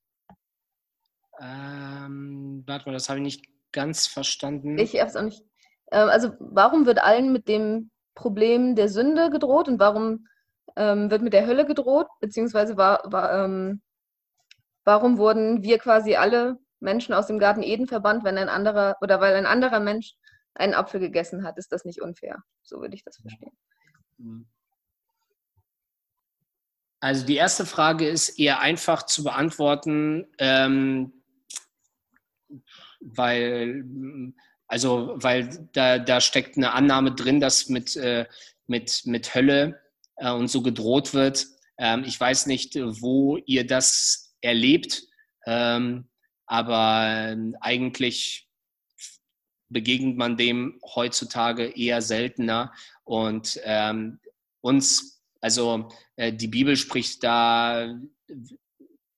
Ähm, 1.40 2.64
warte 2.66 2.86
mal, 2.86 2.94
das 2.94 3.10
habe 3.10 3.20
ich 3.20 3.24
nicht 3.24 3.46
ganz 3.72 4.08
verstanden. 4.08 4.78
Ich 4.78 5.00
habe 5.00 5.10
es 5.10 5.16
auch 5.16 5.24
nicht. 5.24 5.44
Ähm, 5.92 6.10
also 6.10 6.34
warum 6.40 6.86
wird 6.86 7.00
allen 7.04 7.32
mit 7.32 7.48
dem 7.48 7.92
Problem 8.16 8.76
der 8.76 8.90
Sünde 8.90 9.30
gedroht 9.30 9.68
und 9.68 9.80
warum 9.80 10.28
ähm, 10.76 11.12
wird 11.12 11.22
mit 11.22 11.34
der 11.34 11.46
Hölle 11.46 11.66
gedroht? 11.66 12.08
Beziehungsweise 12.20 12.78
war, 12.78 13.02
war, 13.06 13.46
ähm, 13.46 13.82
warum 14.84 15.18
wurden 15.18 15.64
wir 15.64 15.80
quasi 15.80 16.16
alle 16.16 16.58
Menschen 16.80 17.14
aus 17.14 17.28
dem 17.28 17.40
Garten 17.40 17.64
Eden 17.64 17.88
verbannt, 17.88 18.24
wenn 18.24 18.38
ein 18.38 18.50
anderer 18.50 18.96
oder 19.02 19.20
weil 19.20 19.36
ein 19.36 19.46
anderer 19.46 19.80
Mensch 19.80 20.16
einen 20.54 20.74
Apfel 20.74 21.00
gegessen 21.00 21.44
hat? 21.44 21.58
Ist 21.58 21.72
das 21.72 21.86
nicht 21.86 22.02
unfair? 22.02 22.44
So 22.64 22.80
würde 22.80 22.96
ich 22.96 23.04
das 23.04 23.18
verstehen. 23.18 23.58
Mhm. 24.18 24.48
Also 27.06 27.26
die 27.26 27.36
erste 27.36 27.66
Frage 27.66 28.08
ist 28.08 28.40
eher 28.40 28.62
einfach 28.62 29.04
zu 29.04 29.24
beantworten, 29.24 30.26
ähm, 30.40 31.14
weil, 33.00 33.84
also, 34.68 35.14
weil 35.16 35.70
da, 35.74 36.00
da 36.00 36.22
steckt 36.22 36.58
eine 36.58 36.74
Annahme 36.74 37.14
drin, 37.14 37.40
dass 37.40 37.70
mit, 37.70 37.96
äh, 37.96 38.26
mit, 38.68 39.02
mit 39.06 39.36
Hölle 39.36 39.82
äh, 40.18 40.32
und 40.32 40.48
so 40.48 40.62
gedroht 40.62 41.14
wird. 41.14 41.48
Ähm, 41.78 42.04
ich 42.06 42.20
weiß 42.20 42.48
nicht, 42.48 42.76
wo 42.76 43.38
ihr 43.46 43.66
das 43.68 44.36
erlebt, 44.42 45.04
ähm, 45.46 46.08
aber 46.48 47.36
eigentlich 47.62 48.48
begegnet 49.70 50.16
man 50.16 50.38
dem 50.38 50.80
heutzutage 50.96 51.66
eher 51.66 52.02
seltener. 52.02 52.72
Und 53.04 53.60
ähm, 53.64 54.20
uns 54.62 55.16
also 55.46 55.90
äh, 56.16 56.34
die 56.34 56.48
Bibel 56.48 56.76
spricht 56.76 57.24
da 57.24 57.96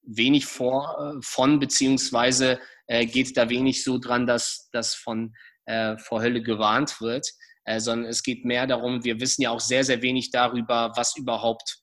wenig 0.07 0.45
vor, 0.45 1.15
äh, 1.17 1.21
von, 1.21 1.59
beziehungsweise 1.59 2.59
äh, 2.87 3.05
geht 3.05 3.37
da 3.37 3.49
wenig 3.49 3.83
so 3.83 3.99
dran, 3.99 4.25
dass 4.25 4.69
das 4.71 4.95
von 4.95 5.35
äh, 5.65 5.97
vor 5.97 6.21
Hölle 6.21 6.41
gewarnt 6.41 6.99
wird, 7.01 7.27
äh, 7.65 7.79
sondern 7.79 8.09
es 8.09 8.23
geht 8.23 8.45
mehr 8.45 8.65
darum, 8.65 9.03
wir 9.03 9.19
wissen 9.19 9.41
ja 9.41 9.51
auch 9.51 9.59
sehr, 9.59 9.83
sehr 9.83 10.01
wenig 10.01 10.31
darüber, 10.31 10.93
was 10.95 11.17
überhaupt 11.17 11.79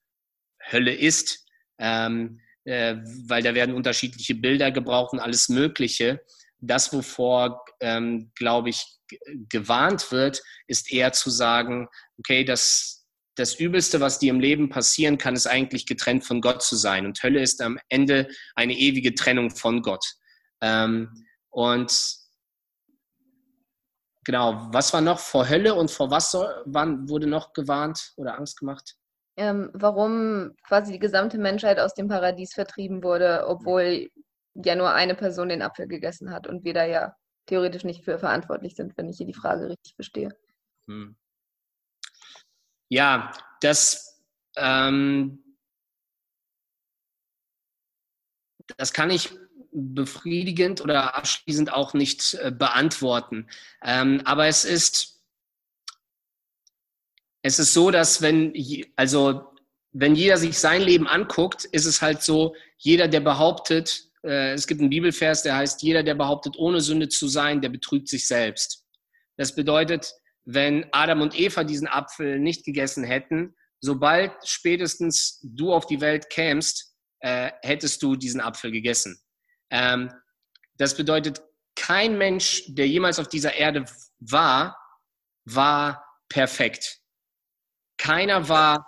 Hölle 0.71 0.95
ist, 0.95 1.45
ähm, 1.79 2.41
äh, 2.65 2.97
weil 3.29 3.43
da 3.43 3.55
werden 3.55 3.75
unterschiedliche 3.75 4.35
Bilder 4.35 4.71
gebraucht 4.71 5.13
und 5.13 5.21
alles 5.21 5.51
Mögliche. 5.51 6.23
Das, 6.59 6.93
wovor, 6.95 7.63
ähm, 7.81 8.33
glaube 8.35 8.71
ich, 8.71 8.83
gewarnt 9.51 10.11
wird, 10.11 10.43
ist 10.67 10.91
eher 10.91 11.13
zu 11.13 11.29
sagen, 11.29 11.89
okay, 12.19 12.45
das, 12.45 13.04
das 13.37 13.55
Übelste, 13.59 14.01
was 14.01 14.19
dir 14.19 14.31
im 14.31 14.41
Leben 14.41 14.69
passieren 14.69 15.19
kann, 15.19 15.35
ist 15.35 15.47
eigentlich 15.47 15.87
getrennt 15.87 16.25
von 16.25 16.41
Gott 16.41 16.63
zu 16.63 16.77
sein. 16.77 17.07
Und 17.07 17.23
Hölle 17.23 17.41
ist 17.41 17.61
am 17.61 17.79
Ende 17.89 18.29
eine 18.55 18.75
ewige 18.75 19.15
Trennung 19.15 19.51
von 19.51 19.83
Gott. 19.83 20.05
Ähm, 20.61 21.27
und 21.51 22.17
genau, 24.25 24.69
was 24.73 24.93
war 24.93 25.01
noch 25.01 25.19
vor 25.19 25.49
Hölle 25.49 25.75
und 25.75 25.91
vor 25.91 26.11
was 26.11 26.31
soll, 26.31 26.63
wann 26.67 27.09
wurde 27.09 27.27
noch 27.27 27.53
gewarnt 27.53 28.13
oder 28.17 28.39
Angst 28.39 28.59
gemacht? 28.59 28.97
Ähm, 29.37 29.71
warum 29.75 30.55
quasi 30.63 30.93
die 30.93 31.01
gesamte 31.01 31.39
Menschheit 31.39 31.81
aus 31.81 31.95
dem 31.95 32.09
Paradies 32.09 32.55
vertrieben 32.55 33.03
wurde, 33.03 33.45
obwohl 33.49 34.11
ja 34.55 34.77
nur 34.77 34.93
eine 34.93 35.17
Person 35.17 35.49
den 35.49 35.63
Apfel 35.63 35.89
gegessen 35.89 36.31
hat 36.31 36.47
und 36.47 36.65
wir 36.65 36.75
da 36.75 36.85
ja 36.85 37.17
theoretisch 37.47 37.83
nicht 37.83 38.05
für 38.05 38.19
verantwortlich 38.19 38.77
sind, 38.77 38.97
wenn 38.97 39.09
ich 39.09 39.17
hier 39.17 39.27
die 39.27 39.35
Frage 39.35 39.69
richtig 39.69 39.97
verstehe. 39.97 40.31
Hm. 40.87 41.17
Ja, 42.89 43.33
das, 43.61 44.21
ähm, 44.57 45.43
das 48.77 48.93
kann 48.93 49.11
ich 49.11 49.31
befriedigend 49.73 50.81
oder 50.81 51.17
abschließend 51.17 51.73
auch 51.73 51.95
nicht 51.95 52.35
äh, 52.35 52.53
beantworten. 52.53 53.49
Ähm, 53.83 54.23
aber 54.25 54.47
es 54.47 54.65
ist, 54.65 55.21
es 57.43 57.59
ist 57.59 57.75
so, 57.75 57.91
dass 57.91 58.23
wenn, 58.23 58.55
also 58.97 59.45
wenn 59.93 60.15
jeder 60.15 60.37
sich 60.39 60.59
sein 60.59 60.83
Leben 60.83 61.07
anguckt, 61.07 61.65
ist 61.67 61.87
es 61.87 62.03
halt 62.03 62.23
so, 62.23 62.55
jeder, 62.79 63.09
der 63.09 63.21
behauptet, 63.21 64.11
äh, 64.23 64.53
es 64.53 64.67
gibt 64.67 64.81
einen 64.81 64.91
Bibelvers, 64.91 65.43
der 65.43 65.57
heißt, 65.57 65.83
jeder, 65.83 66.03
der 66.03 66.15
behauptet, 66.15 66.57
ohne 66.57 66.81
Sünde 66.81 67.09
zu 67.09 67.29
sein, 67.29 67.61
der 67.61 67.69
betrügt 67.69 68.09
sich 68.09 68.27
selbst. 68.27 68.85
Das 69.37 69.55
bedeutet, 69.55 70.15
wenn 70.45 70.87
Adam 70.93 71.21
und 71.21 71.39
Eva 71.39 71.65
diesen 71.65 71.89
Apfel 71.89 72.39
nicht 72.39 72.65
gegessen 72.65 73.05
hätten, 73.05 73.55
sobald 73.81 74.33
spätestens 74.47 75.41
du 75.43 75.73
auf 75.73 75.87
die 75.87 76.01
Welt 76.01 76.31
kämst, 76.31 76.95
äh, 77.21 77.51
hättest 77.63 78.03
du 78.03 78.17
diesen 78.17 78.41
Apfel 78.41 78.71
gegessen. 78.71 79.19
Ähm, 79.71 80.11
das 80.77 80.97
bedeutet, 80.97 81.43
kein 81.77 82.19
Mensch, 82.19 82.65
der 82.69 82.87
jemals 82.87 83.19
auf 83.19 83.29
dieser 83.29 83.55
Erde 83.55 83.85
war, 84.19 84.79
war 85.45 86.05
perfekt. 86.29 87.01
Keiner 87.99 88.49
war 88.49 88.87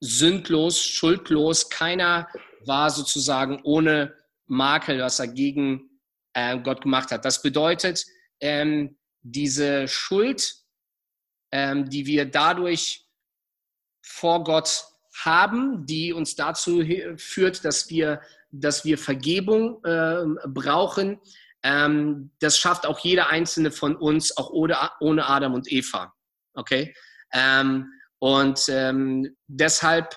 sündlos, 0.00 0.82
schuldlos, 0.82 1.68
keiner 1.68 2.28
war 2.66 2.90
sozusagen 2.90 3.60
ohne 3.64 4.14
Makel, 4.46 5.00
was 5.00 5.18
er 5.18 5.28
gegen 5.28 6.00
äh, 6.34 6.58
Gott 6.58 6.82
gemacht 6.82 7.10
hat. 7.10 7.24
Das 7.24 7.42
bedeutet, 7.42 8.04
ähm, 8.40 8.98
diese 9.22 9.88
Schuld, 9.88 10.54
ähm, 11.52 11.88
die 11.88 12.06
wir 12.06 12.24
dadurch 12.26 13.06
vor 14.02 14.44
Gott 14.44 14.84
haben, 15.24 15.86
die 15.86 16.12
uns 16.12 16.34
dazu 16.34 16.82
führt, 17.16 17.64
dass 17.64 17.90
wir 17.90 18.20
dass 18.52 18.84
wir 18.84 18.98
Vergebung 18.98 19.82
äh, 19.84 20.24
brauchen. 20.46 21.20
Ähm, 21.62 22.30
das 22.40 22.58
schafft 22.58 22.86
auch 22.86 22.98
jeder 23.00 23.28
einzelne 23.28 23.70
von 23.70 23.96
uns, 23.96 24.36
auch 24.36 24.50
ohne, 24.50 24.76
ohne 25.00 25.26
Adam 25.26 25.54
und 25.54 25.70
Eva. 25.70 26.12
Okay? 26.54 26.94
Ähm, 27.32 27.92
und 28.18 28.64
ähm, 28.68 29.36
deshalb 29.46 30.16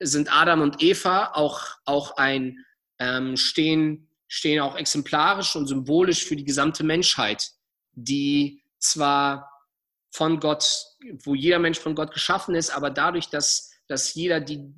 sind 0.00 0.32
Adam 0.32 0.62
und 0.62 0.82
Eva 0.82 1.32
auch, 1.34 1.66
auch 1.84 2.16
ein, 2.16 2.64
ähm, 2.98 3.36
stehen, 3.36 4.08
stehen 4.28 4.60
auch 4.60 4.76
exemplarisch 4.76 5.56
und 5.56 5.66
symbolisch 5.66 6.24
für 6.24 6.36
die 6.36 6.44
gesamte 6.44 6.84
Menschheit, 6.84 7.50
die 7.92 8.62
zwar 8.78 9.50
von 10.12 10.40
Gott, 10.40 10.86
wo 11.24 11.34
jeder 11.34 11.58
Mensch 11.58 11.78
von 11.78 11.94
Gott 11.94 12.12
geschaffen 12.12 12.54
ist, 12.54 12.70
aber 12.70 12.90
dadurch, 12.90 13.28
dass, 13.28 13.70
dass 13.86 14.14
jeder 14.14 14.40
die, 14.40 14.74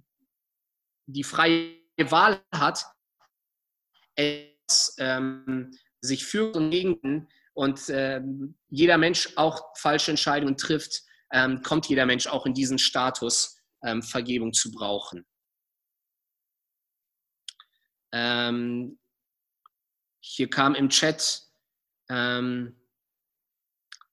die 1.07 1.25
freie 1.25 1.77
Wahl 1.98 2.42
hat, 2.53 2.85
es 4.14 4.94
ähm, 4.98 5.77
sich 6.01 6.25
führt 6.25 6.57
und 6.57 6.70
gegen 6.70 7.29
und 7.55 7.88
ähm, 7.88 8.59
jeder 8.68 8.98
Mensch 8.98 9.31
auch 9.37 9.77
falsche 9.77 10.11
Entscheidungen 10.11 10.57
trifft, 10.57 11.03
ähm, 11.33 11.62
kommt 11.62 11.87
jeder 11.87 12.07
Mensch 12.07 12.27
auch 12.27 12.46
in 12.46 12.55
diesen 12.55 12.79
Status, 12.79 13.59
ähm, 13.83 14.03
Vergebung 14.03 14.53
zu 14.53 14.70
brauchen. 14.70 15.27
Ähm, 18.12 18.98
hier 20.20 20.48
kam 20.48 20.75
im 20.75 20.88
Chat, 20.88 21.42
ähm, 22.09 22.82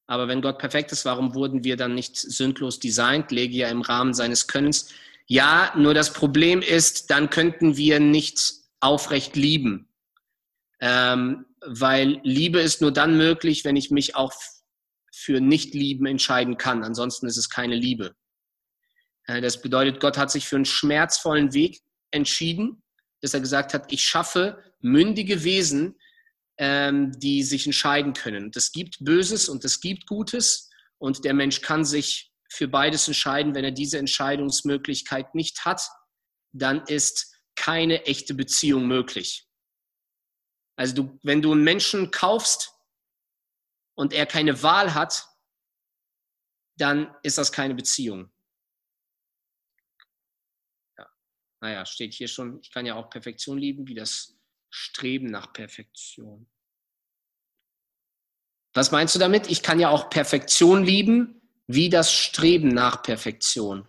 aber 0.10 0.28
wenn 0.28 0.41
Gott 0.41 0.58
perfekt 0.58 0.91
ist, 0.91 1.06
warum 1.06 1.36
wurden 1.36 1.63
wir 1.63 1.78
dann 1.78 1.93
nicht 1.93 2.17
sündlos 2.17 2.80
designt? 2.80 3.30
Lege 3.30 3.56
ja 3.56 3.69
im 3.69 3.82
Rahmen 3.82 4.15
seines 4.15 4.48
Könnens. 4.48 4.89
Ja, 5.28 5.72
nur 5.78 5.93
das 5.93 6.13
Problem 6.13 6.63
ist, 6.63 7.12
dann 7.12 7.30
könnten 7.30 7.78
wir 7.78 8.00
nicht 8.00 8.54
aufrecht 8.80 9.36
lieben. 9.36 9.88
Ähm, 10.80 11.45
weil 11.63 12.19
Liebe 12.24 12.60
ist 12.60 12.82
nur 12.82 12.91
dann 12.91 13.17
möglich, 13.17 13.63
wenn 13.65 13.76
ich 13.76 13.91
mich 13.91 14.15
auch 14.15 14.34
für 15.13 15.39
Nicht-Lieben 15.41 16.08
entscheiden 16.08 16.58
kann. 16.58 16.84
Ansonsten 16.84 17.28
ist 17.28 17.38
es 17.38 17.48
keine 17.48 17.76
Liebe. 17.76 18.15
Äh, 19.28 19.41
das 19.41 19.62
bedeutet, 19.62 20.00
Gott 20.00 20.17
hat 20.17 20.32
sich 20.32 20.48
für 20.48 20.56
einen 20.56 20.65
schmerzvollen 20.65 21.54
Weg 21.54 21.82
entschieden, 22.10 22.82
dass 23.22 23.36
er 23.36 23.41
gesagt 23.41 23.76
hat, 23.76 23.91
ich 23.91 24.04
schaffe 24.04 24.58
mündige 24.80 25.43
Wesen, 25.43 26.00
ähm, 26.60 27.17
die 27.17 27.41
sich 27.43 27.65
entscheiden 27.65 28.13
können. 28.13 28.52
Es 28.54 28.74
gibt 28.74 28.98
Böses 29.00 29.48
und 29.48 29.63
es 29.63 29.80
gibt 29.80 30.06
Gutes 30.08 30.69
und 30.98 31.24
der 31.24 31.34
Mensch 31.34 31.62
kann 31.62 31.86
sich 31.86 32.34
für 32.50 32.67
beides 32.67 33.08
entscheiden. 33.08 33.56
Wenn 33.56 33.63
er 33.63 33.72
diese 33.72 33.98
Entscheidungsmöglichkeit 33.98 35.34
nicht 35.36 35.63
hat, 35.63 35.82
dann 36.52 36.84
ist 36.86 37.34
keine 37.56 38.06
echte 38.06 38.34
Beziehung 38.34 38.88
möglich. 38.88 39.48
Also 40.76 40.95
du, 40.95 41.19
wenn 41.24 41.41
du 41.41 41.54
einen 41.54 41.63
Menschen 41.63 42.12
kaufst 42.12 42.74
und 43.95 44.12
er 44.12 44.26
keine 44.26 44.62
Wahl 44.62 44.93
hat, 44.93 45.28
dann 46.78 47.13
ist 47.24 47.38
das 47.38 47.54
keine 47.54 47.76
Beziehung. 47.76 48.30
Ja. 50.98 51.10
Naja, 51.62 51.86
steht 51.86 52.13
hier 52.13 52.28
schon, 52.28 52.60
ich 52.62 52.72
kann 52.72 52.86
ja 52.86 52.95
auch 52.95 53.10
Perfektion 53.10 53.58
lieben, 53.58 53.88
wie 53.88 53.95
das 53.95 54.38
Streben 54.69 55.27
nach 55.27 55.53
Perfektion. 55.53 56.47
Was 58.73 58.91
meinst 58.91 59.15
du 59.15 59.19
damit? 59.19 59.49
Ich 59.49 59.63
kann 59.63 59.79
ja 59.79 59.89
auch 59.89 60.10
Perfektion 60.10 60.84
lieben, 60.84 61.41
wie 61.67 61.89
das 61.89 62.12
Streben 62.13 62.69
nach 62.69 63.01
Perfektion. 63.01 63.88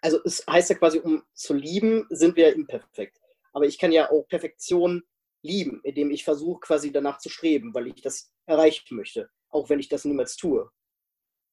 also 0.00 0.18
es 0.24 0.44
heißt 0.46 0.70
ja 0.70 0.76
quasi, 0.76 0.98
um 0.98 1.22
zu 1.34 1.54
lieben, 1.54 2.06
sind 2.10 2.36
wir 2.36 2.54
imperfekt. 2.54 3.20
Aber 3.52 3.66
ich 3.66 3.78
kann 3.78 3.92
ja 3.92 4.10
auch 4.10 4.26
Perfektion 4.28 5.02
lieben, 5.42 5.80
indem 5.84 6.10
ich 6.10 6.24
versuche, 6.24 6.60
quasi 6.60 6.92
danach 6.92 7.18
zu 7.18 7.28
streben, 7.28 7.74
weil 7.74 7.88
ich 7.88 8.02
das 8.02 8.32
erreichen 8.46 8.96
möchte, 8.96 9.30
auch 9.48 9.68
wenn 9.68 9.80
ich 9.80 9.88
das 9.88 10.04
niemals 10.04 10.36
tue. 10.36 10.70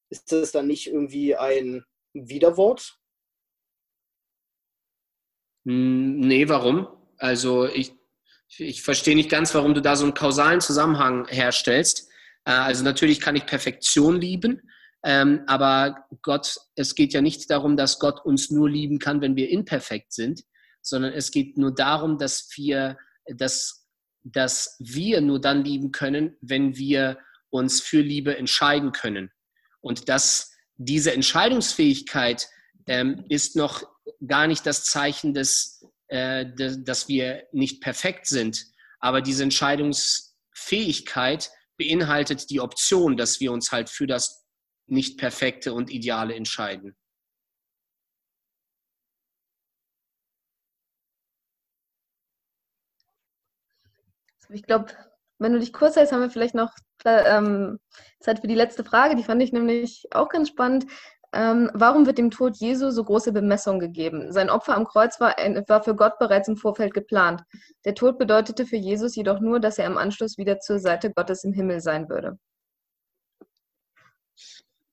Ist 0.10 0.32
das 0.32 0.52
dann 0.52 0.68
nicht 0.68 0.88
irgendwie 0.88 1.36
ein 1.36 1.86
Widerwort? 2.26 2.98
Hm, 5.66 6.20
nee, 6.20 6.48
warum? 6.48 6.88
Also 7.18 7.68
ich, 7.68 7.94
ich 8.58 8.82
verstehe 8.82 9.16
nicht 9.16 9.30
ganz, 9.30 9.54
warum 9.54 9.74
du 9.74 9.82
da 9.82 9.96
so 9.96 10.06
einen 10.06 10.14
kausalen 10.14 10.62
Zusammenhang 10.62 11.28
herstellst. 11.28 12.10
Äh, 12.46 12.52
also 12.52 12.84
natürlich 12.84 13.20
kann 13.20 13.36
ich 13.36 13.46
Perfektion 13.46 14.20
lieben, 14.20 14.62
ähm, 15.04 15.44
aber 15.48 16.06
Gott, 16.22 16.58
es 16.76 16.96
geht 16.96 17.14
ja 17.14 17.22
nicht 17.22 17.50
darum, 17.50 17.78
dass 17.78 18.00
Gott 18.00 18.26
uns 18.26 18.50
nur 18.50 18.70
lieben 18.70 19.00
kann, 19.00 19.22
wenn 19.22 19.36
wir 19.36 19.50
imperfekt 19.50 20.14
sind, 20.14 20.44
sondern 20.82 21.14
es 21.14 21.32
geht 21.32 21.58
nur 21.58 21.74
darum, 21.74 22.18
dass 22.18 22.50
wir, 22.56 22.98
dass, 23.26 23.88
dass 24.24 24.76
wir 24.80 25.22
nur 25.22 25.40
dann 25.40 25.64
lieben 25.64 25.92
können, 25.92 26.36
wenn 26.42 26.76
wir 26.78 27.20
uns 27.50 27.82
für 27.82 28.02
Liebe 28.02 28.38
entscheiden 28.38 28.92
können. 28.92 29.32
Und 29.82 30.10
dass 30.10 30.57
diese 30.78 31.14
Entscheidungsfähigkeit 31.14 32.48
ähm, 32.88 33.26
ist 33.30 33.56
noch 33.56 33.84
gar 34.26 34.48
nicht 34.48 34.66
das 34.66 34.86
Zeichen, 34.86 35.34
des, 35.34 35.86
äh, 36.08 36.46
de, 36.46 36.84
dass 36.84 37.08
wir 37.08 37.48
nicht 37.52 37.82
perfekt 37.82 38.28
sind. 38.28 38.66
Aber 39.00 39.22
diese 39.22 39.44
Entscheidungsfähigkeit 39.44 41.52
beinhaltet 41.78 42.50
die 42.50 42.62
Option, 42.62 43.18
dass 43.18 43.40
wir 43.40 43.52
uns 43.52 43.72
halt 43.72 43.90
für 43.90 44.08
das 44.08 44.46
nicht 44.88 45.20
perfekte 45.20 45.74
und 45.74 45.90
ideale 45.90 46.36
entscheiden. 46.36 46.96
Ich 54.50 54.64
glaube, 54.64 54.94
wenn 55.40 55.54
du 55.54 55.60
dich 55.60 55.74
kurz 55.74 55.96
hältst, 55.96 56.14
haben 56.14 56.22
wir 56.22 56.30
vielleicht 56.30 56.56
noch 56.56 56.72
ähm, 57.06 57.80
Zeit 58.20 58.40
für 58.40 58.48
die 58.48 58.56
letzte 58.56 58.84
Frage. 58.84 59.16
Die 59.16 59.24
fand 59.24 59.42
ich 59.42 59.52
nämlich 59.52 60.06
auch 60.12 60.30
ganz 60.30 60.50
spannend. 60.50 60.86
Ähm, 61.34 61.70
warum 61.74 62.06
wird 62.06 62.18
dem 62.18 62.32
Tod 62.32 62.58
Jesu 62.58 62.90
so 62.90 63.04
große 63.04 63.34
Bemessung 63.34 63.80
gegeben? 63.80 64.32
Sein 64.32 64.50
Opfer 64.50 64.76
am 64.76 64.86
Kreuz 64.86 65.20
war, 65.20 65.36
war 65.68 65.84
für 65.84 65.96
Gott 65.96 66.18
bereits 66.20 66.48
im 66.48 66.58
Vorfeld 66.58 66.94
geplant. 66.94 67.44
Der 67.86 67.96
Tod 67.96 68.18
bedeutete 68.18 68.66
für 68.66 68.78
Jesus 68.78 69.16
jedoch 69.16 69.40
nur, 69.40 69.60
dass 69.60 69.78
er 69.78 69.86
im 69.86 69.98
Anschluss 69.98 70.38
wieder 70.38 70.60
zur 70.60 70.80
Seite 70.80 71.12
Gottes 71.12 71.44
im 71.44 71.54
Himmel 71.54 71.82
sein 71.82 72.10
würde. 72.10 72.40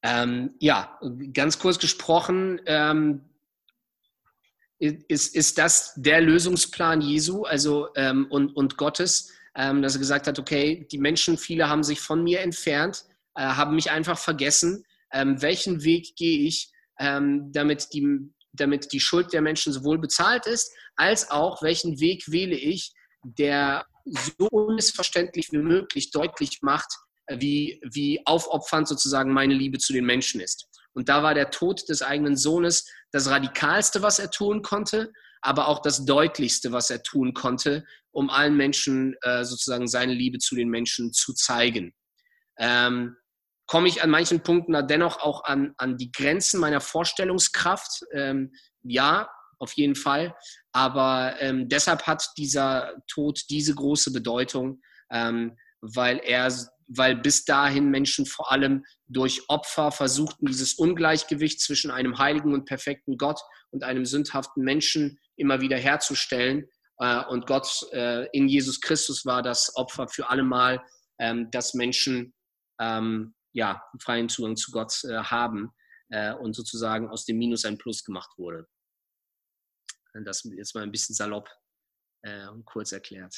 Ähm, 0.02 0.54
ja, 0.58 0.98
ganz 1.32 1.58
kurz 1.58 1.78
gesprochen, 1.78 2.60
ähm, 2.66 3.22
ist, 4.78 5.34
ist 5.34 5.56
das 5.56 5.94
der 5.96 6.20
Lösungsplan 6.20 7.00
Jesu 7.00 7.44
also, 7.44 7.88
ähm, 7.94 8.26
und, 8.28 8.54
und 8.54 8.76
Gottes, 8.76 9.32
dass 9.54 9.94
er 9.94 10.00
gesagt 10.00 10.26
hat, 10.26 10.38
okay, 10.38 10.86
die 10.90 10.98
Menschen, 10.98 11.38
viele 11.38 11.68
haben 11.68 11.84
sich 11.84 12.00
von 12.00 12.22
mir 12.22 12.40
entfernt, 12.40 13.04
äh, 13.34 13.42
haben 13.42 13.74
mich 13.74 13.90
einfach 13.90 14.18
vergessen. 14.18 14.84
Ähm, 15.12 15.40
welchen 15.42 15.84
Weg 15.84 16.16
gehe 16.16 16.46
ich, 16.46 16.72
ähm, 16.98 17.52
damit, 17.52 17.92
die, 17.92 18.18
damit 18.52 18.92
die 18.92 19.00
Schuld 19.00 19.32
der 19.32 19.42
Menschen 19.42 19.72
sowohl 19.72 19.98
bezahlt 19.98 20.46
ist, 20.46 20.72
als 20.96 21.30
auch 21.30 21.62
welchen 21.62 22.00
Weg 22.00 22.30
wähle 22.30 22.56
ich, 22.56 22.92
der 23.24 23.86
so 24.04 24.48
unmissverständlich 24.50 25.52
wie 25.52 25.58
möglich 25.58 26.10
deutlich 26.10 26.58
macht, 26.62 26.92
äh, 27.26 27.40
wie, 27.40 27.80
wie 27.84 28.20
aufopfernd 28.26 28.88
sozusagen 28.88 29.32
meine 29.32 29.54
Liebe 29.54 29.78
zu 29.78 29.92
den 29.92 30.04
Menschen 30.04 30.40
ist. 30.40 30.68
Und 30.94 31.08
da 31.08 31.22
war 31.22 31.34
der 31.34 31.50
Tod 31.50 31.88
des 31.88 32.02
eigenen 32.02 32.36
Sohnes 32.36 32.88
das 33.10 33.28
Radikalste, 33.28 34.02
was 34.02 34.18
er 34.18 34.30
tun 34.30 34.62
konnte, 34.62 35.12
aber 35.44 35.68
auch 35.68 35.82
das 35.82 36.06
Deutlichste, 36.06 36.72
was 36.72 36.90
er 36.90 37.02
tun 37.02 37.34
konnte, 37.34 37.84
um 38.12 38.30
allen 38.30 38.56
Menschen 38.56 39.14
äh, 39.22 39.44
sozusagen 39.44 39.86
seine 39.86 40.14
Liebe 40.14 40.38
zu 40.38 40.54
den 40.54 40.70
Menschen 40.70 41.12
zu 41.12 41.34
zeigen. 41.34 41.92
Ähm, 42.58 43.16
komme 43.66 43.88
ich 43.88 44.02
an 44.02 44.08
manchen 44.10 44.42
Punkten 44.42 44.72
da 44.72 44.80
dennoch 44.82 45.18
auch 45.20 45.44
an, 45.44 45.74
an 45.76 45.98
die 45.98 46.10
Grenzen 46.10 46.60
meiner 46.60 46.80
Vorstellungskraft? 46.80 48.04
Ähm, 48.12 48.52
ja, 48.82 49.28
auf 49.58 49.72
jeden 49.74 49.96
Fall. 49.96 50.34
Aber 50.72 51.36
ähm, 51.40 51.68
deshalb 51.68 52.06
hat 52.06 52.26
dieser 52.38 52.94
Tod 53.06 53.42
diese 53.50 53.74
große 53.74 54.12
Bedeutung, 54.12 54.80
ähm, 55.10 55.56
weil 55.80 56.20
er 56.24 56.50
weil 56.88 57.16
bis 57.16 57.44
dahin 57.44 57.90
Menschen 57.90 58.26
vor 58.26 58.50
allem 58.50 58.84
durch 59.06 59.48
Opfer 59.48 59.92
versuchten, 59.92 60.46
dieses 60.46 60.74
Ungleichgewicht 60.74 61.60
zwischen 61.60 61.90
einem 61.90 62.18
heiligen 62.18 62.52
und 62.54 62.64
perfekten 62.64 63.16
Gott 63.16 63.40
und 63.70 63.84
einem 63.84 64.04
sündhaften 64.04 64.62
Menschen 64.62 65.18
immer 65.36 65.60
wieder 65.60 65.76
herzustellen. 65.76 66.68
Äh, 66.98 67.24
und 67.26 67.46
Gott 67.46 67.86
äh, 67.92 68.26
in 68.32 68.48
Jesus 68.48 68.80
Christus 68.80 69.24
war 69.24 69.42
das 69.42 69.74
Opfer 69.76 70.08
für 70.08 70.30
allemal, 70.30 70.82
ähm, 71.18 71.50
dass 71.50 71.74
Menschen 71.74 72.34
ähm, 72.80 73.34
ja, 73.52 73.82
freien 74.00 74.28
Zugang 74.28 74.56
zu 74.56 74.70
Gott 74.72 75.04
äh, 75.04 75.16
haben 75.16 75.70
und 76.40 76.54
sozusagen 76.54 77.08
aus 77.08 77.24
dem 77.24 77.38
Minus 77.38 77.64
ein 77.64 77.78
Plus 77.78 78.04
gemacht 78.04 78.30
wurde. 78.36 78.68
Das 80.24 80.44
jetzt 80.44 80.74
mal 80.74 80.82
ein 80.82 80.92
bisschen 80.92 81.16
salopp 81.16 81.48
und 82.22 82.64
kurz 82.66 82.92
erklärt. 82.92 83.34